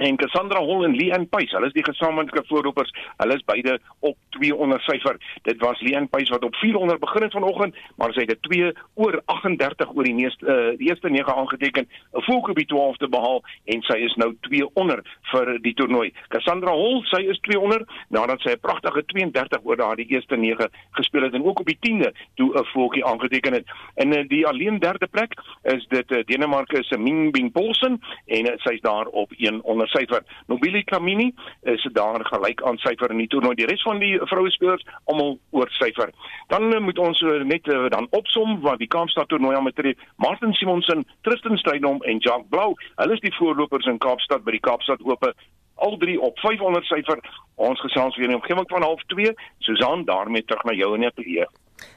[0.00, 2.92] en Cassandra Hall en Leanne Pace, hulle is die gesamentlike voorlopers.
[3.20, 5.18] Hulle is beide op 200 syfer.
[5.44, 8.70] Dit was Leanne Pace wat op 400 begin het vanoggend, maar sy het dit 2
[9.04, 13.42] oor 38 oor die meeste uh, die eerste 9 aangeteken, 'n volkopie 12 te behaal
[13.64, 16.12] en sy is nou 2 onder vir die toernooi.
[16.28, 21.22] Cassandra Hall, sy is 200 nadat sy 'n pragtige 32 oor daardie eerste 9 gespeel
[21.28, 23.66] het en ook op die 10de toe 'n volkie aangeteken het.
[23.96, 28.46] In uh, die alleen derde plek is dit uh, Denemarke se Ming Bing Poulsen en
[28.46, 30.24] uh, sy's daar op 1 onder syfer.
[30.50, 31.30] Nobili Kamini
[31.62, 33.54] is daar gelyk aan syfer in die toernooi.
[33.58, 36.12] Die res van die vroue spelers almal oor syfer.
[36.52, 39.98] Dan uh, moet ons uh, net uh, dan opsom wat die Kaapstad toernooi aan betref.
[40.16, 44.64] Martin Simonsen, Tristan Strydom en Jacques Blou, hulle is die voorlopers in Kaapstad by die
[44.64, 45.34] Kaapstad Ope
[45.80, 47.20] al drie op 500 syfer.
[47.54, 49.32] Ons gesels weer in die omgewing van 0.5.
[49.58, 51.48] Susan, daarmee terug na jou en net hier.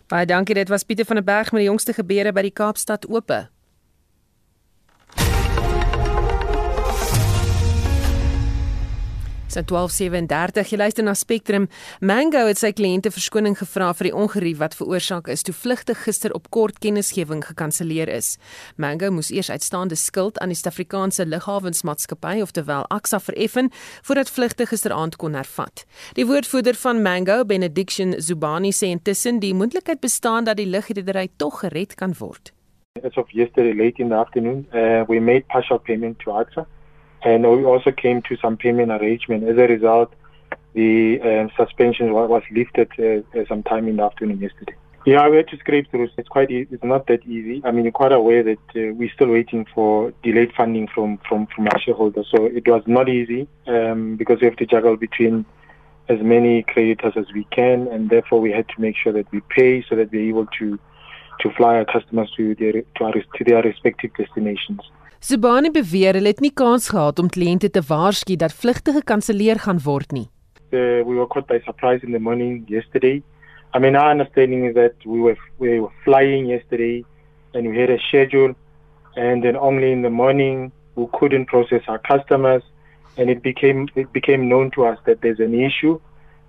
[0.08, 0.56] Baie dankie.
[0.56, 3.48] Dit was Pieter van der Berg met die jongste gebeure by die Kaapstad Ope.
[9.54, 11.68] So 12:37 jy luister na Spectrum.
[12.02, 16.34] Mango het sy kliënte verskoning gevra vir die ongerief wat veroorsaak is toe vlugte gister
[16.34, 18.40] op kort kennisgewing gekanselleer is.
[18.82, 23.70] Mango moes eers uitstaande skuld aan die Suid-Afrikaanse Lughawensmaatskappy ofterwel AXA vereffen
[24.02, 25.86] voordat vlugte gisteraand kon hervat.
[26.18, 31.60] Die woordvoerder van Mango, Benediction Zubani sê intussen die moontlikheid bestaan dat die lugredery tog
[31.62, 32.56] gered kan word.
[33.04, 36.66] As of yesterday late in the afternoon, uh, we made partial payment to AXA
[37.26, 39.44] and we also came to some payment arrangement.
[39.44, 40.14] As a result,
[40.74, 44.76] the uh, suspension was lifted uh, sometime in the afternoon yesterday.
[45.06, 46.10] Yeah, we had to scrape through.
[46.18, 46.50] It's quite.
[46.50, 47.62] E- it's not that easy.
[47.66, 51.48] I mean, you're quite aware that uh, we're still waiting for delayed funding from from
[51.48, 52.28] from our shareholders.
[52.34, 55.46] So it was not easy um, because we have to juggle between
[56.08, 59.42] as many creditors as we can, and therefore we had to make sure that we
[59.50, 60.80] pay so that we're able to
[61.42, 64.80] to fly our customers to their to, our, to their respective destinations.
[65.24, 69.78] Subani beweer hulle het nie kans gehad om kliënte te waarsku dat vlugte gekanselleer gaan
[69.86, 70.26] word nie.
[70.74, 73.22] Uh, we were caught by surprise in the morning yesterday.
[73.74, 77.06] I mean, our understanding is that we were we were flying yesterday,
[77.54, 78.52] and we had a schedule,
[79.16, 82.64] and then only in the morning we couldn't process our customers,
[83.16, 86.02] and it became it became known to us that there's an issue,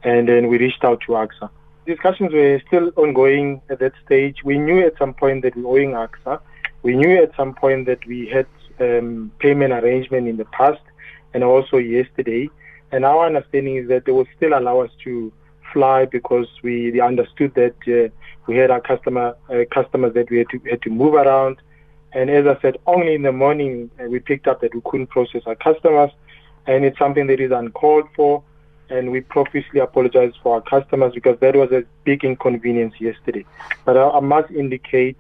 [0.03, 1.49] and then we reached out to AXA.
[1.87, 4.43] Discussions were still ongoing at that stage.
[4.43, 6.41] We knew at some point that we were owing AXA.
[6.83, 8.47] We knew at some point that we had
[8.81, 10.83] um, payment arrangement in the past
[11.33, 12.49] and also yesterday.
[12.93, 15.33] And our understanding is that they will still allow us to
[15.73, 18.09] fly because we understood that uh,
[18.47, 21.57] we had our customer uh, customers that we had to had to move around.
[22.13, 25.09] And as I said, only in the morning uh, we picked up that we couldn't
[25.09, 26.11] process our customers,
[26.67, 28.43] and it's something that is uncalled for.
[28.91, 33.45] And we profusely apologize for our customers because that was a big inconvenience yesterday.
[33.87, 35.17] But I, I must indicate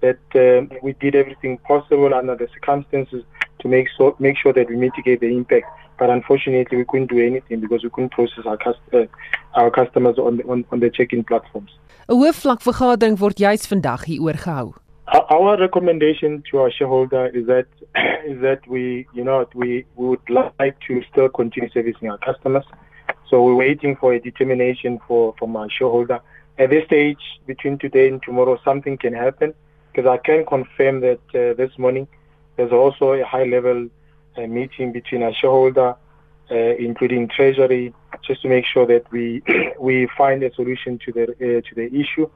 [0.00, 3.24] that um, we did everything possible under the circumstances
[3.60, 5.66] to make so make sure that we mitigate the impact.
[5.98, 9.06] But unfortunately, we couldn't do anything because we couldn't process our cust uh,
[9.54, 11.70] our customers on the, on, on the check-in platforms.
[12.08, 14.74] 'n Hoofvlakvergadering word juis vandag hieroor gehou.
[15.36, 17.66] Our recommendation to our shareholder is that
[18.32, 22.64] is that we you know we, we would like to still continue servicing our customers.
[23.28, 26.20] So we're waiting for a determination for from our shareholder.
[26.58, 29.54] At this stage, between today and tomorrow, something can happen
[29.92, 32.08] because I can confirm that uh, this morning
[32.56, 33.88] there's also a high-level
[34.36, 35.96] uh, meeting between our shareholder,
[36.50, 39.42] uh, including Treasury, just to make sure that we
[39.80, 42.28] we find a solution to the uh, to the issue.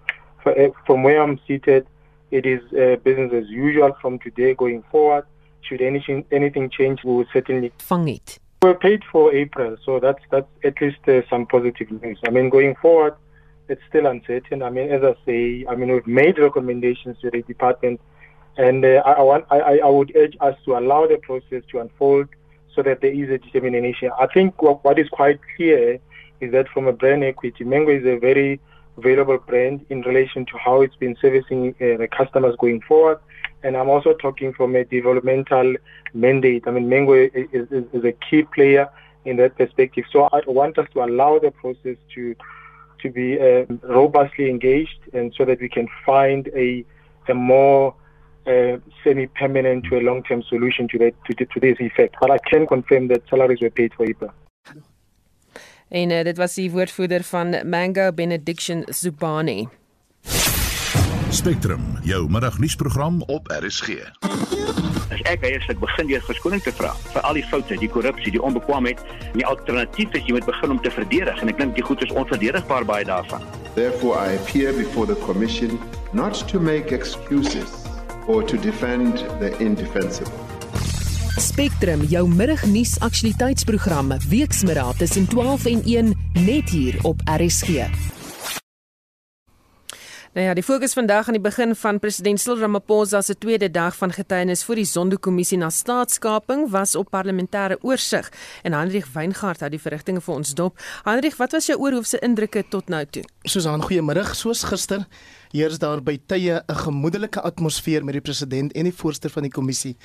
[0.42, 1.86] For, uh, from where I'm seated,
[2.30, 5.24] it is uh, business as usual from today going forward.
[5.62, 8.38] Should anything anything change, we will certainly vang it.
[8.62, 12.18] We're paid for April, so that's that's at least uh, some positive news.
[12.26, 13.14] I mean, going forward,
[13.72, 14.62] it's still uncertain.
[14.62, 18.00] I mean, as I say, I mean, we've made recommendations to the department,
[18.56, 22.28] and uh, I, want I, I would urge us to allow the process to unfold
[22.74, 24.10] so that there is a determination.
[24.18, 25.98] I think what, what is quite clear
[26.40, 28.60] is that from a brand equity, Mango is a very
[28.98, 33.18] valuable brand in relation to how it's been servicing uh, the customers going forward.
[33.62, 35.76] And I'm also talking from a developmental
[36.12, 36.64] mandate.
[36.66, 38.88] I mean, Mango is, is, is a key player
[39.24, 40.04] in that perspective.
[40.12, 42.34] So I want us to allow the process to
[43.02, 46.84] to be uh, robustly engaged, and so that we can find a
[47.28, 47.94] a more
[48.46, 52.16] uh, semi-permanent to a long-term solution to that to, to this effect.
[52.20, 54.30] But I can confirm that salaries were paid for April.
[55.88, 59.68] En uh, dit was die woordvoerder van Mango Benediction Zubani.
[61.32, 63.88] Spectrum, jou middagnuusprogram op RSG.
[65.12, 68.34] As ek eers ek begin deur verskoning te vra vir al die foute, die korrupsie,
[68.34, 69.00] die onbekwaamheid,
[69.32, 72.12] die alternatief is jy moet begin om te verdedig en ek dink die goed is
[72.12, 73.48] onverdedigbaar baie daarvan.
[73.72, 75.80] Therefore I appear before the commission
[76.12, 77.72] not to make excuses
[78.28, 80.36] or to defend the indefensible.
[81.40, 87.88] Spectrum, jou middagnuus aktualiteitsprogram, weksmiddag tussen 12 en 1 net hier op RSG.
[90.32, 93.96] Nou ja, die fokus vandag aan die begin van president Cyril Ramaphosa se tweede dag
[93.96, 98.30] van getuienis voor die Zondo-kommissie na staatskaping was op parlementêre oorsig
[98.62, 100.80] en Hendrik Weingart het die verrigtinge vir ons dop.
[101.04, 103.26] Hendrik, wat was jou oorhoofse indrukke tot nou toe?
[103.44, 104.32] Susan, goeiemiddag.
[104.32, 105.04] Soos gister
[105.52, 109.52] heers daar by tye 'n gemoedelike atmosfeer met die president en die voorsteur van die
[109.52, 109.96] kommissie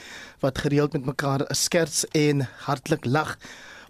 [0.42, 3.38] wat gereeld met mekaar skerts en hartlik lag.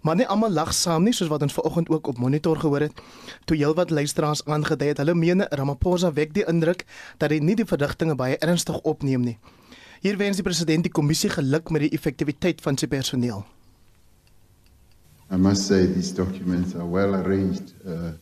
[0.02, 3.00] Maar nie almal lag saam nie soos wat ons vanoggend ook op monitor gehoor het.
[3.44, 6.84] Toe heelwat luisteraars aangedui het, hulle meen Ramaphosa wek die indruk
[7.18, 9.38] dat hy nie die verdigtinge baie ernstig opneem nie.
[10.00, 13.44] Hier wens die president die kommissie geluk met die effektiwiteit van sy personeel.
[15.30, 18.12] I must say these documents are well arranged, uh,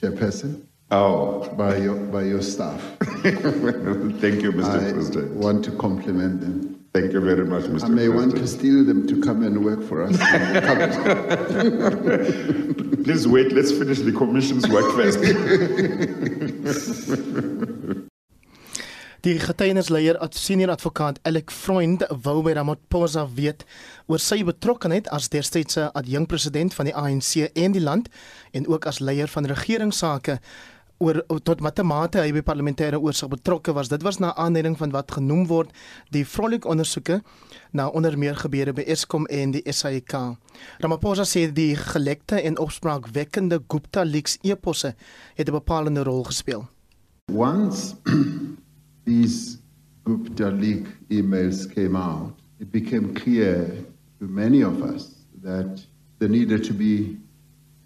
[0.00, 0.62] Chairperson.
[0.90, 2.80] Oh, by your by your staff.
[4.20, 4.90] Thank you, Mr.
[4.90, 5.32] I President.
[5.40, 6.81] want to compliment them.
[6.94, 7.84] Thank you very much, Mr.
[7.84, 8.16] I may President.
[8.16, 10.14] want to steal them to come and work for us.
[13.04, 15.18] Please wait, let's finish the commission's work first.
[19.22, 23.62] Die getuienisleier at senior advokaat Alec Freund wou by Ramaphosa weet
[24.10, 28.10] oor sy betrokkeheid as destydse adjunkpresident van die ANC en die land
[28.50, 30.40] en ook as leier van regeringsake
[31.02, 33.90] oor tot matemate hy by parlementêre oorsig betrokke was.
[33.90, 35.72] Dit was na aanleiding van wat genoem word
[36.14, 37.20] die vrolik ondersoeke
[37.74, 40.14] na onder meer gebeure by Eskom en die SAIK.
[40.84, 44.94] Ramaphosa sê die gelekte en opspraakwekkende Gupta Leaks eposse
[45.34, 46.68] het 'n bepalende rol gespeel.
[47.32, 47.94] Once
[49.06, 49.58] these
[50.04, 53.66] Gupta leak emails came out, it became clear
[54.18, 55.86] to many of us that
[56.18, 57.16] there needed to be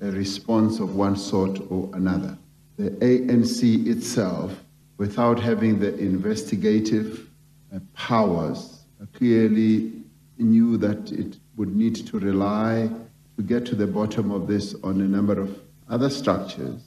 [0.01, 2.37] a response of one sort or another.
[2.77, 4.53] The ANC itself,
[4.99, 7.29] without having the investigative
[7.75, 9.93] uh, powers, uh, clearly
[10.39, 12.91] knew that it would need to rely
[13.37, 15.59] to get to the bottom of this on a number of
[15.89, 16.83] other structures.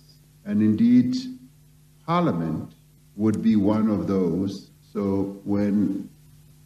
[0.46, 1.16] And indeed,
[2.06, 2.74] Parliament
[3.16, 4.70] would be one of those.
[4.94, 6.10] So when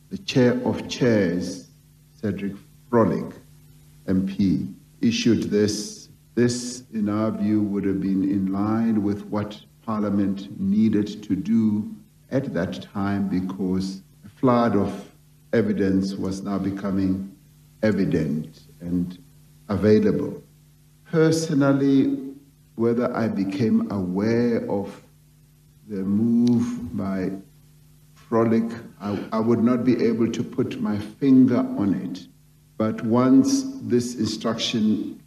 [0.10, 1.70] the chair of chairs,
[2.22, 2.54] Cedric
[2.90, 3.34] Frolick,
[4.08, 6.03] MP, issued this,
[6.36, 11.94] this, in our view, would have been in line with what Parliament needed to do
[12.32, 15.12] at that time because a flood of
[15.52, 17.36] evidence was now becoming
[17.84, 19.20] evident and
[19.70, 20.42] available.
[21.06, 22.34] Personally,
[22.76, 25.00] whether I became aware of
[25.88, 27.32] the move by
[28.16, 32.28] Frolic, I, I would not be able to put my finger on it.
[32.78, 35.22] But once this instruction,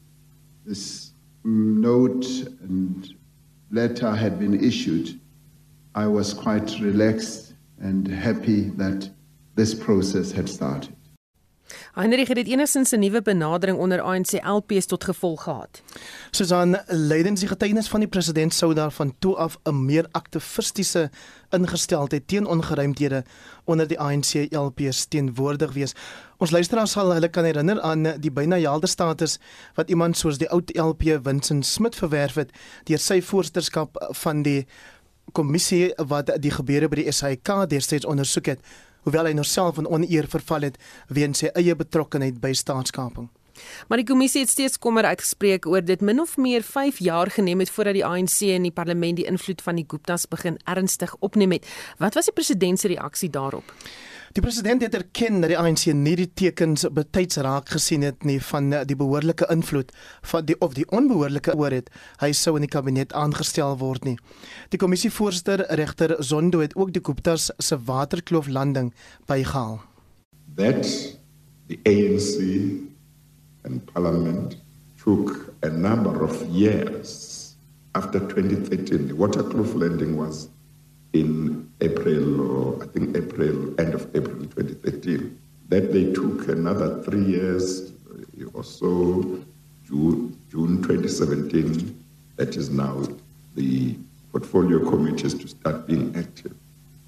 [0.66, 1.12] this
[1.44, 2.26] note
[2.60, 3.14] and
[3.70, 5.20] letter had been issued,
[5.94, 9.08] I was quite relaxed and happy that
[9.54, 10.95] this process had started.
[11.94, 15.82] Heinrich het enigstens 'n nuwe benadering onder ANC LPs tot gevolg gehad.
[16.30, 21.10] Susan, leidens die getuienis van die president sou daarvan toe af 'n meer aktivistiese
[21.50, 23.24] ingesteldheid teen ongeruimdhede
[23.64, 25.94] onder die ANC LPs teenwoordig wees.
[26.36, 29.38] Ons luisteraars sal hulle kan herinner aan die byna jaalde status
[29.74, 32.50] wat iemand soos die oud LP Vincent Smit verwerf het
[32.84, 34.66] deur sy voorsitterskap van die
[35.32, 38.60] kommissie wat die gebeure by die SAIK destyds ondersoek het
[39.07, 40.78] hoewel hy nou self in oneer verval het
[41.14, 43.28] weens sy eie betrokkeheid by staatskaping.
[43.88, 47.62] Maar die kommissie het steeds kommer uitgespreek oor dit min of meer 5 jaar geneem
[47.62, 51.57] het voordat die ANC in die parlement die invloed van die Guptas begin ernstig opneem
[51.57, 51.68] het.
[52.02, 53.72] Wat was die president se reaksie daarop?
[54.37, 58.37] Die president het erken dat die ANC nie die tekens betyds raak gesien het nie
[58.45, 59.95] van die behoorlike invloed
[60.28, 61.87] van die of die onbehoorlike oor het
[62.20, 64.18] hy sou in die kabinet aangestel word nie.
[64.68, 68.91] Die kommissievoorsitter regter Zondo het ook die Guptas se waterkloof landing
[69.24, 69.78] bygehaal.
[70.61, 70.84] That
[71.72, 72.37] the ANC
[73.64, 74.59] and parliament
[75.01, 75.32] took
[75.64, 77.57] a number of years
[77.97, 80.51] after 2013 the waterkloof landing was
[81.20, 85.38] in April, or I think April, end of April 2013.
[85.68, 89.42] That they took another three years uh, or so,
[89.86, 92.04] June, June 2017,
[92.36, 93.02] that is now
[93.54, 93.96] the
[94.32, 96.52] portfolio committees to start being active.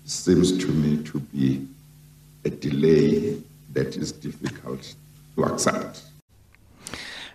[0.05, 1.67] It Seems to me to be
[2.45, 3.41] a delay
[3.75, 4.95] that is difficult
[5.37, 6.03] to accept.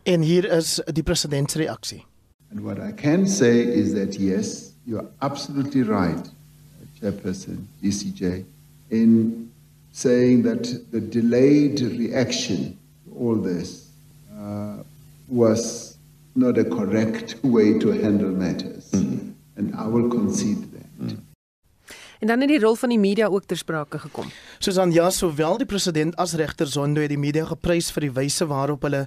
[0.05, 1.55] En hier is die president.
[1.55, 6.29] And what I can say is that yes, you are absolutely right.
[7.03, 8.45] Chairperson, DCJ,
[8.89, 9.51] in
[9.91, 13.89] saying that the delayed reaction to all this
[14.37, 14.77] uh,
[15.27, 15.97] was
[16.35, 18.91] not a correct way to handle matters.
[18.91, 19.29] Mm-hmm.
[19.55, 20.72] And I will concede.
[22.23, 24.29] En dan het die rol van die media ook ter sprake gekom.
[24.63, 28.11] Soos aan ja, sowel die president as regter Zondo het die media geprys vir die
[28.15, 29.01] wyse waarop hulle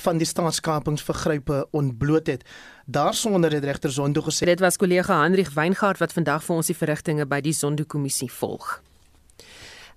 [0.00, 2.46] van die staatskapingsvergrype ontbloot het.
[2.88, 6.78] Daarsonder het regter Zondo gesê dit was kollega Hendrik Weingart wat vandag vir ons die
[6.78, 8.80] verrigtinge by die Zondo kommissie volg.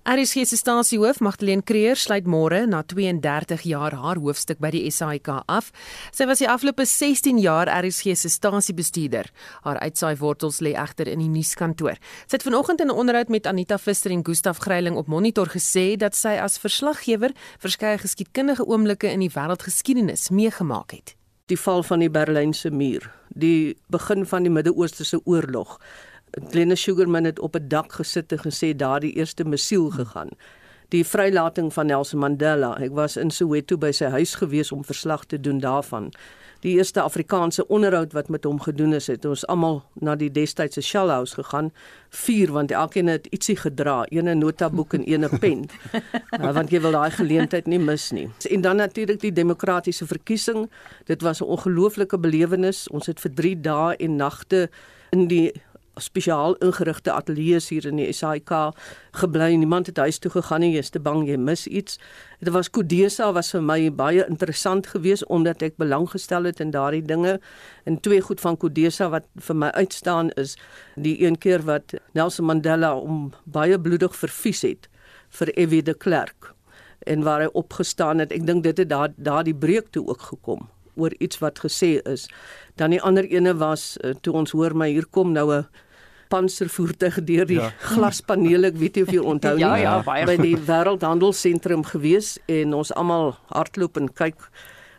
[0.06, 5.32] RSG se stasiehoof Magdalene Creer sluit môre na 32 jaar haar hoofstuk by die SAIK
[5.50, 5.72] af.
[6.14, 9.26] Sy was die afgelope 16 jaar RSG se stasiebestuurder.
[9.64, 11.98] Haar uitsaai wortels lê egter in die nuuskantoor.
[12.30, 15.96] Sy het vanoggend in 'n onderhoud met Anita Visser en Gustaf Greiling op Monitor gesê
[15.96, 21.16] dat sy as verslaggewer verskeie geskiedkundige oomblikke in die wêreldgeskiedenis meegemaak het.
[21.46, 25.80] Die val van die Berlynse muur, die begin van die Midde-Ooste se oorlog,
[26.50, 30.28] Glenn Sugarman het op 'n dak gesit en gesê daardie eerste missiel gegaan.
[30.88, 32.76] Die vrylating van Nelson Mandela.
[32.78, 36.12] Ek was in Soweto by sy huis gewees om verslag te doen daarvan.
[36.60, 40.82] die eerste Afrikaanse onderhoud wat met hom gedoen is, het ons almal na die destydse
[40.82, 41.70] Shell House gegaan,
[42.24, 45.68] vier want elkeen het ietsie gedra, een 'n notaboek en een 'n pen.
[46.40, 48.28] uh, want jy wil daai geleentheid nie mis nie.
[48.50, 50.70] En dan natuurlik die demokratiese verkiesing.
[51.04, 52.88] Dit was 'n ongelooflike belewenis.
[52.88, 54.70] Ons het vir 3 dae en nagte
[55.10, 55.52] in die
[55.96, 58.52] spesiaal ingerigte ateljee's hier in die SAIK
[59.20, 59.54] gebly.
[59.56, 60.74] Niemand het huis toe gegaan nie.
[60.74, 61.98] Jy's te bang jy mis iets.
[62.40, 66.74] Dit was Kodesa was vir my baie interessant geweest omdat ek belang gestel het in
[66.74, 67.38] daardie dinge.
[67.84, 70.56] En twee goed van Kodesa wat vir my uitstaan is
[70.96, 74.90] die een keer wat Nelson Mandela om baie bloedig verfies het
[75.38, 75.82] vir F.W.
[75.84, 76.52] de Klerk
[77.06, 78.32] en waar hy opgestaan het.
[78.32, 82.26] Ek dink dit het daar daardie breek toe ook gekom oor iets wat gesê is.
[82.80, 85.66] Dan die ander ene was uh, toe ons hoor my hier kom nou 'n
[86.28, 87.70] panservoertuig deur die ja.
[87.78, 92.74] glaspanele, ek weet nie of jy onthou nie, ja, ja, by die Wêreldhandelsentrum gewees en
[92.74, 94.48] ons almal hardloop en kyk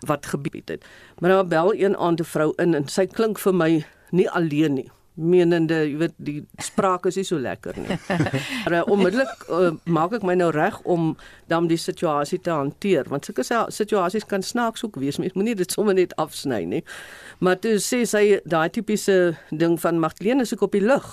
[0.07, 0.85] wat gebeur het.
[1.19, 4.73] Maar nou bel een aand 'n vrou in en sy klink vir my nie alleen
[4.73, 7.97] nie menende jy weet die spraak is nie so lekker nie.
[8.63, 11.15] Maar uh, onmiddellik uh, maak ek my nou reg om
[11.51, 15.17] dan die situasie te hanteer want sulke situasies kan snaaks ook wees.
[15.17, 16.83] Mens moenie dit sommer net afsny nie.
[17.39, 21.07] Maar toe sê sy daai tipiese ding van Magdalene is ek op die lug.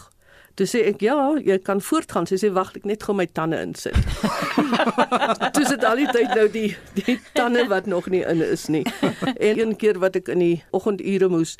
[0.54, 2.28] Toe sê ek ja, jy kan voortgaan.
[2.30, 3.96] Sy sê wag, ek net gou my tande insit.
[5.56, 6.68] Dis dit al die tyd nou die
[7.00, 8.84] die tande wat nog nie in is nie.
[9.48, 11.56] En een keer wat ek in die oggendure moes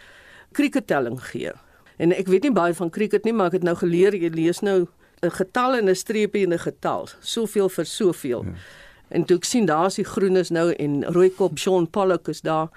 [0.55, 1.51] kriketelling gee.
[1.97, 4.61] En ek weet nie baie van cricket nie, maar ek het nou geleer jy lees
[4.61, 4.87] nou
[5.23, 8.45] 'n getal en 'n streepie en 'n getal, soveel vir soveel.
[8.45, 8.53] Ja.
[9.09, 12.69] En toe ek sien daar's die groenes nou en rooikop Sean Pollock is daar.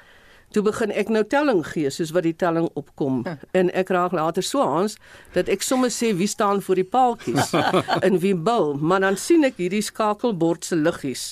[0.51, 3.33] Toe begin ek nou telling gee soos wat die telling opkom huh.
[3.51, 4.95] en ek raak later so aans
[5.33, 7.51] dat ek sommer sê wie staan voor die paaltjies
[8.07, 11.25] en wie bil maar dan sien ek hierdie skakelbord se liggies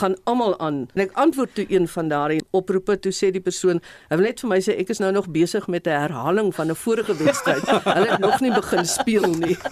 [0.00, 3.80] gaan almal aan en ek antwoord toe een van daardie oproepe toe sê die persoon
[4.08, 6.70] hy wil net vir my sê ek is nou nog besig met 'n herhaling van
[6.70, 7.64] 'n vorige wedstryd
[7.96, 9.56] hulle het nog nie begin speel nie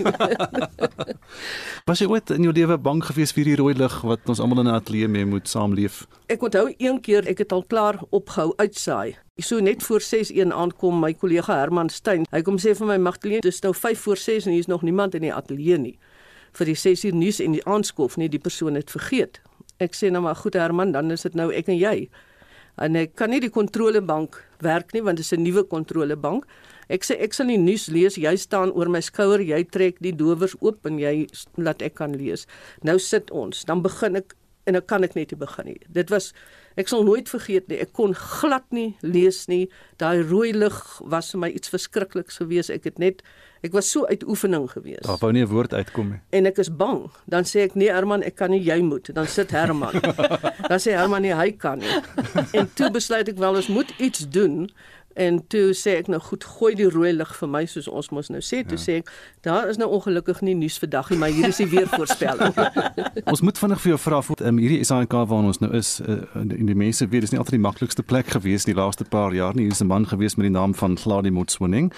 [1.89, 4.61] Was jy ooit in jou lewe bang geweest vir die rooi lig wat ons almal
[4.61, 8.51] in 'n ateljee mee moet saamleef Ek onthou een keer ek het al klaar opgehou
[8.61, 9.17] uitsaai.
[9.41, 12.27] Ek so net voor 6:00 aankom my kollega Herman Stein.
[12.31, 14.67] Hy kom sê vir my Magdalene, dit is nou 5 voor 6 en hier is
[14.67, 15.99] nog niemand in die ateljee nie.
[16.53, 19.41] Vir die 6:00 nuus en die aanskof, nee, die persoon het vergeet.
[19.79, 22.09] Ek sê nou maar goed Herman, dan is dit nou ek en jy.
[22.83, 26.47] En ek kan nie die kontrolebank werk nie want dit is 'n nuwe kontrolebank.
[26.89, 30.13] Ek sê ek sal nie nuus lees, jy staan oor my skouer, jy trek die
[30.13, 32.47] dowers oop en jy laat ek kan lees.
[32.83, 34.35] Nou sit ons, dan begin ek
[34.67, 35.81] en nou kan ek net nie begin nie.
[35.89, 36.33] Dit was
[36.77, 37.81] ek sal nooit vergeet nie.
[37.81, 39.69] Ek kon glad nie lees nie.
[39.99, 42.71] Daai rooi lig was vir my iets verskrikliks geweest.
[42.71, 43.23] Ek het net
[43.63, 45.07] ek was so uit oefening geweest.
[45.07, 46.21] Daar wou nie 'n woord uitkom nie.
[46.31, 47.11] En ek is bang.
[47.27, 49.15] Dan sê ek nee Herman, ek kan nie jy moet.
[49.15, 49.93] Dan sit Herman.
[50.71, 52.01] dan sê Herman nie hy kan nie.
[52.53, 54.71] En toe besluit ek wel ons moet iets doen
[55.19, 58.29] En toe sê ek nou goed, gooi die rooi lig vir my soos ons mos
[58.31, 58.61] nou sê.
[58.63, 58.83] Toe ja.
[58.85, 59.09] sê ek,
[59.43, 62.55] daar is nou ongelukkig nie nuus vandag nie, maar hier is die weervoorspelling.
[63.33, 66.71] ons moet vinnig vir jou vra, um, hierdie SAK waar ons nou is, uh, in
[66.71, 69.67] die mense weet dis nie altyd die maklikste plek gewees die laaste paar jaar nie.
[69.67, 71.93] Hier is 'n man gewees met die naam van Gladi Motswoning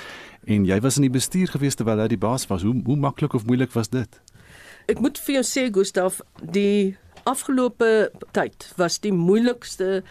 [0.47, 2.63] en jy was in die bestuur gewees terwyl hy die baas was.
[2.63, 4.21] Hoe hoe maklik of moeilik was dit?
[4.89, 10.03] Ek moet vir jou sê Gustaf, die afgelope tyd was die moeilikste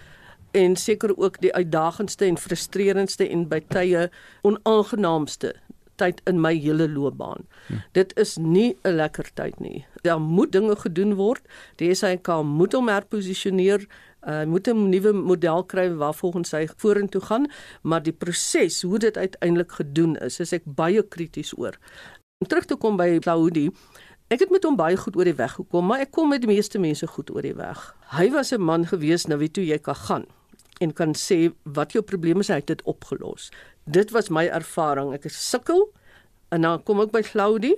[0.60, 4.10] en seker ook die uitdagendste en frustrerendste en by tye
[4.48, 5.56] onaangenaamste
[6.00, 7.46] tyd in my hele loopbaan.
[7.68, 7.82] Hm.
[7.98, 9.86] Dit is nie 'n lekker tyd nie.
[10.02, 11.42] Daar moet dinge gedoen word.
[11.76, 13.88] Die SAK moet hom herposisioneer.
[14.28, 17.48] Uh moet 'n nuwe model kry waar volgens hy vorentoe gaan,
[17.82, 21.78] maar die proses hoe dit uiteindelik gedoen is, is ek baie krities oor.
[22.38, 23.72] Om terug te kom by Claudie,
[24.28, 26.52] ek het met hom baie goed oor die weg gekom, maar ek kom met die
[26.52, 27.96] meeste mense goed oor die weg.
[28.12, 30.26] Hy was 'n man gewees nou wie toe jy kan gaan
[30.80, 33.50] en kan sê wat jou probleme is, hy het dit opgelos.
[33.90, 35.14] Dit was my ervaring.
[35.18, 35.88] Ek is sukkel
[36.56, 37.76] en dan kom ek by Claudie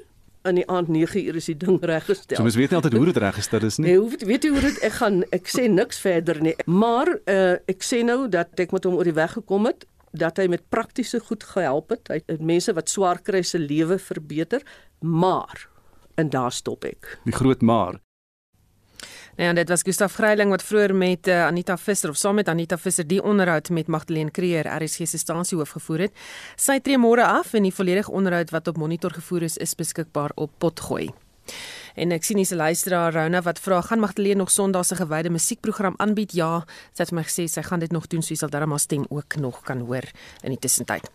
[0.50, 2.38] in die aand 9 uur is die ding reggestel.
[2.40, 3.92] So mens weet nie altyd hoe dit reggestel is nie.
[3.92, 6.56] Nee, hoe weet jy hoe dit ek gaan ek sê niks verder nie.
[6.66, 9.86] Maar uh, ek sê nou dat ek met hom oor die weg gekom het
[10.18, 12.10] dat hy met praktiese goed gehelp het.
[12.12, 14.66] Hy het mense wat swaar kry se lewe verbeter,
[15.00, 15.68] maar
[16.20, 17.16] en daar stop ek.
[17.24, 18.02] Die groot maar.
[19.42, 22.78] Ja, dit was Gustaf Greiling wat vroeër met uh, Anita Visser of saam met Anita
[22.78, 26.20] Visser die onderhoud met Magdalene Creer, RSG se stasiehoof gevoer het.
[26.62, 30.36] Sy tree môre af en die volledige onderhoud wat op monitor gevoer is, is beskikbaar
[30.36, 31.08] op Potgooi.
[31.98, 35.98] En ek sien hierse luisteraar Rona wat vra gaan Magdalene nog Sondag se gewyde musiekprogram
[35.98, 36.38] aanbied?
[36.38, 36.62] Ja,
[36.94, 39.10] sy het my gesê sy gaan dit nog doen, so jy sal darm haar stem
[39.10, 40.06] ook nog kan hoor
[40.46, 41.10] in die tussentyd.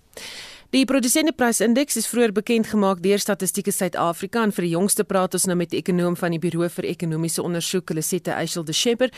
[0.74, 5.46] Die produsenteprysindeks is vroeër bekend gemaak deur Statistiek Suid-Afrika en vir die jongste praat ons
[5.46, 9.12] nou met die ekonom van die Buro vir Ekonomiese Ondersoek, Lisette Eichel de Schepper.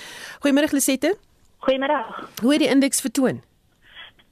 [0.45, 1.15] Goeiemôre Lisette.
[1.65, 2.03] Goeiemôre.
[2.43, 3.41] Hoe het die indeks vertoon?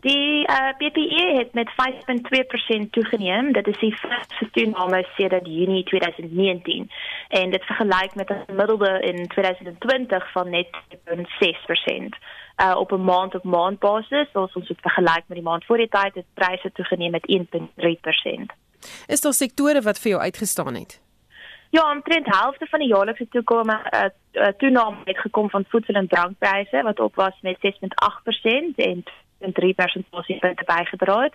[0.04, 3.52] Die uh, PPE het met 5.2% toegeneem.
[3.56, 6.90] Dit is die grootste toename sedert Junie 2019
[7.28, 10.68] en dit vergelyk met 'n gemiddelde in 2020 van net
[11.08, 12.20] 0.6%.
[12.56, 15.76] Uh, op 'n maand op maand basis, as ons dit vergelyk met die maand voor
[15.76, 18.56] die tyd, het pryse toegeneem met 1.3%.
[19.06, 21.00] Is daar sektore wat vir jou uitgestaan het?
[21.70, 26.08] Ja, omtrent helfte van die jaarlikse toekomme uh, uh, toename het gekom van voedsel en
[26.08, 29.04] drankpryse wat op was met 6.8% en
[29.52, 31.34] 3 persentasiepunte bygedra het.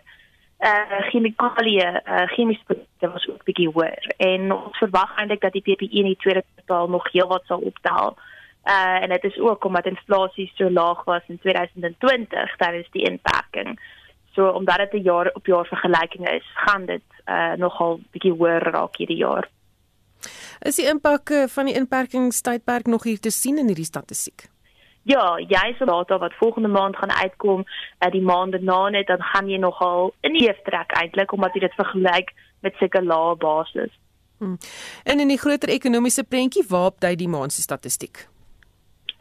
[0.60, 5.62] Uh chemikalieë, uh chemiese produkte was ook bietjie hoër en ons verwag eintlik dat die
[5.62, 8.18] PPE in die tweede kwartaal nog heelwat sal opdaal.
[8.18, 8.31] Uh
[8.64, 13.80] en dit is ook omdat inflasie so laag was in 2020 tydens die inperking.
[14.34, 18.64] So omdat dit 'n jaar op jaar vergelyking is, gaan dit uh nogal bietjie hoër
[18.64, 19.50] raak hierdie jaar.
[20.60, 24.50] Is die impak van die inperkingstydperk nog hier te sien in hierdie statistiek?
[25.04, 29.22] Ja, jy sal data wat volgende maand gaan uitkom, uh, die maande na net dan
[29.22, 32.30] gaan jy nogal in die trek eintlik omdat jy dit vergelyk
[32.62, 33.90] met sulke lae basis.
[34.38, 34.58] Hmm.
[35.04, 38.28] En in die groter ekonomiese prentjie, waar dui die maand se statistiek?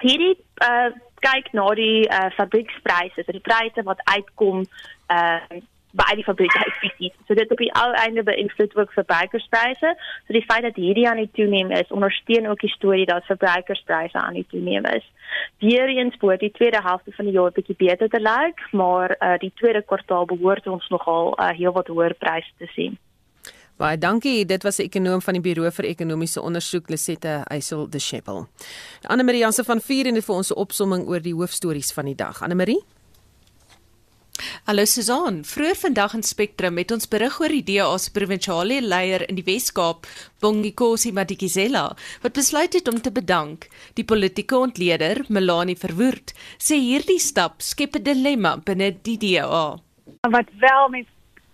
[0.01, 0.91] Hierdie uh
[1.21, 4.65] kyk na die uh fabriekspryse, die pryse wat uitkom
[5.13, 7.15] uh by die fabriek spesifiek.
[7.27, 9.95] So dit op die ou einde beïnvloed ook verbruikerspryse.
[10.27, 14.19] So die feit dat hierdie aan die toeneem is, ondersteun ook die storie dat verbruikerspryse
[14.19, 15.07] aan die toeneem is.
[15.59, 19.53] Weereens behoort die tweede helfte van die jaar bietjie beter te lyk, maar uh die
[19.55, 22.99] tweede kwartaal behoort ons nogal uh heelwat hoër pryse te sien.
[23.81, 24.45] Baie dankie.
[24.45, 28.49] Dit was 'n ekonom van die Buro vir Ekonomiese Ondersoek, Lisette Eysel de Scheppel.
[29.03, 32.05] Anne Marie Jansen van Vier en dit vir ons 'n opsomming oor die hoofstories van
[32.05, 32.43] die dag.
[32.43, 32.85] Anne Marie
[34.65, 39.29] Hallo Susan, vroeër vandag in Spectrum het ons berig oor die DA se provinsiale leier
[39.29, 40.07] in die Wes-Kaap,
[40.41, 43.69] Bongikosi Madikizela, wat besluit het om te bedank.
[43.95, 49.79] Die politieke ontleder, Melanie Verwoerd, sê hierdie stap skep 'n dilemma binne die DA.
[50.21, 51.07] Wat wel met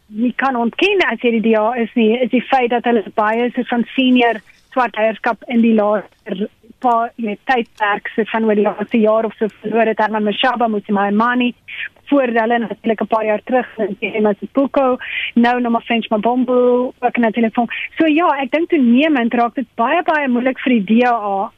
[0.07, 3.65] nie kan ontken as hierdie DA is nie, is die feit dat hulle baie se
[3.71, 4.41] van senior
[4.73, 6.49] swart leierskap in die laaste
[6.85, 10.69] paar net tydperk se van oor die laaste jaar of so verloor het Herman Mashaba,
[10.69, 11.55] Musimani,
[12.11, 14.99] voor hulle natuurlik 'n paar jaar terug in Emma se Puko,
[15.35, 17.69] nou nog maar French Mabombo, ook natuurlik van.
[17.99, 21.51] So ja, ek dink toenemend raak dit baie baie moeilik vir die DA.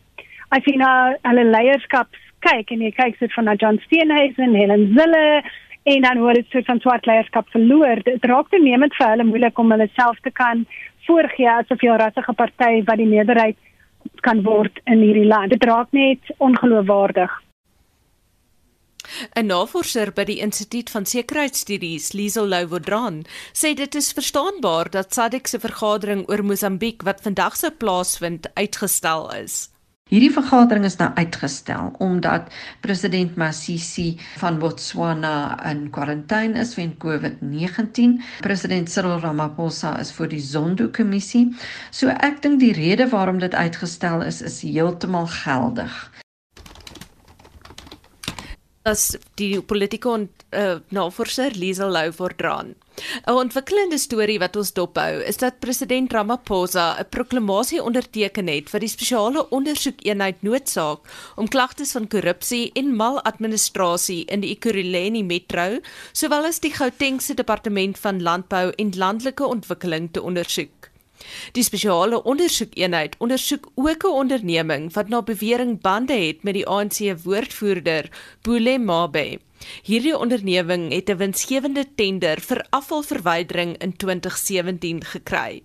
[0.49, 2.09] As jy na hulle leierskap
[2.41, 5.43] kyk en jy kyk sit van na John Steenhuisen, Helen Zille
[5.89, 8.03] en dan hoor dit so van swart leierskap verloor.
[8.05, 10.67] Dit raak toenemend vir hulle moeilik om hulle self te kan
[11.09, 13.57] voorgee asof jy 'n rassige party wat die meerderheid
[14.27, 15.51] kan word in hierdie land.
[15.51, 17.33] Dit raak net ongeloofwaardig.
[19.35, 25.47] 'n Navorser by die Instituut van Sekuriteitsstudies, Liesel Louwodran, sê dit is verstaanbaar dat SADC
[25.47, 29.71] se vergadering oor Mosambiek wat vandag sou plaasvind uitgestel is.
[30.09, 32.47] Hierdie vergadering is nou uitgestel omdat
[32.81, 38.17] president Masisi van Botswana in kwarantyne is weens COVID-19.
[38.41, 41.51] President Cyril Ramaphosa is voor die Zondo-kommissie.
[41.91, 46.01] So ek dink die rede waarom dit uitgestel is is heeltemal geldig
[48.89, 52.73] as die politieke uh, navorser Liesel Lou voordraan.
[52.99, 58.81] 'n Ontwikkelende storie wat ons dophou is dat president Ramaphosa 'n proklamasie onderteken het vir
[58.81, 61.01] die spesiale ondersoekeenheid noodsaak
[61.37, 65.81] om klagtes van korrupsie en maladministrasie in die Ekurhuleni Metro,
[66.13, 70.91] sowel as die Gautengse Departement van Landbou en Landelike Ontwikkeling te ondersoek.
[71.53, 76.99] Die spesiale ondersoekeenheid ondersoek ook 'n onderneming wat na bewering bande het met die ANC
[77.23, 78.11] woordvoerder
[78.43, 79.39] Boele Mabe.
[79.83, 85.63] Hierdie onderneming het 'n winsgewende tender vir afvalverwydering in 2017 gekry.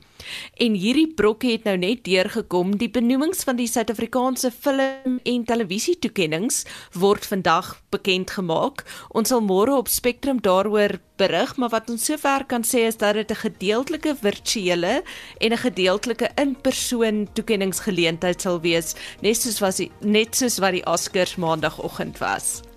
[0.57, 2.77] En hierdie brok het nou net deurgekom.
[2.77, 8.85] Die benoemings van die Suid-Afrikaanse film en televisie toekenninge word vandag bekend gemaak.
[9.09, 13.13] Ons sal môre op Spectrum daaroor berig, maar wat ons sover kan sê is dat
[13.13, 15.03] dit 'n gedeeltelike virtuele
[15.37, 20.85] en 'n gedeeltelike in-persoon toekenningsgeleentheid sal wees, net soos was die, net soos wat die
[20.85, 22.72] Oscars maandagooggend was.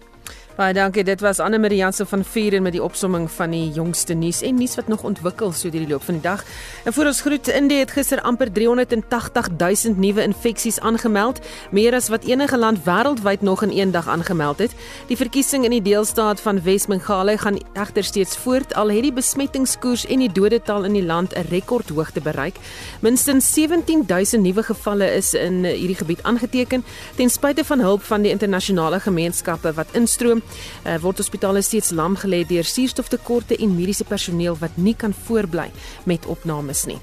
[0.57, 1.03] Baie dankie.
[1.05, 4.39] Dit was Anne Marie Jansen van Vier en met die opsomming van die jongste nuus
[4.41, 6.45] en nuus wat nog ontwikkel so deur die loop van die dag.
[6.89, 12.09] En voor ons groet, Indië het gister amper 380 000 nuwe infeksies aangemeld, meer as
[12.09, 14.73] wat enige land wêreldwyd nog in een dag aangemeld het.
[15.11, 20.07] Die verkiesing in die deelstaat van Wes-Bengale gaan egter steeds voort al het die besmettingskoers
[20.09, 22.57] en die dodetal in die land 'n rekordhoogte bereik.
[23.01, 26.85] Minstens 17 000 nuwe gevalle is in hierdie gebied aangeteken
[27.17, 32.17] ten spyte van hulp van die internasionale gemeenskappe wat instroom uh, word hospitale steeds lam
[32.17, 35.71] gelê deur suurstoftekorte en mediese personeel wat nie kan voortbly
[36.05, 37.01] met opnames nie.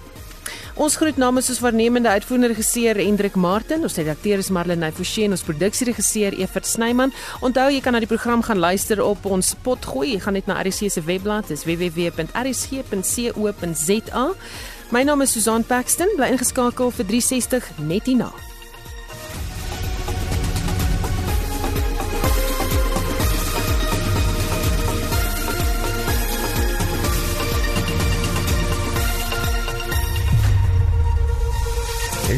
[0.73, 5.31] Ons groet namens ons waarnemende uitvoerende regisseur Hendrik Martin, ons redakteur is Marlene Forsie en
[5.35, 7.13] ons produksieregisseur Evert Snyman.
[7.45, 10.15] Onthou jy kan na die program gaan luister op ons potgooi.
[10.15, 12.25] Jy gaan net na RC se webblad, dis www.rc.co.za.
[14.93, 18.52] My naam is Susan Paxton, bly ingeskakel vir 360 net hierna.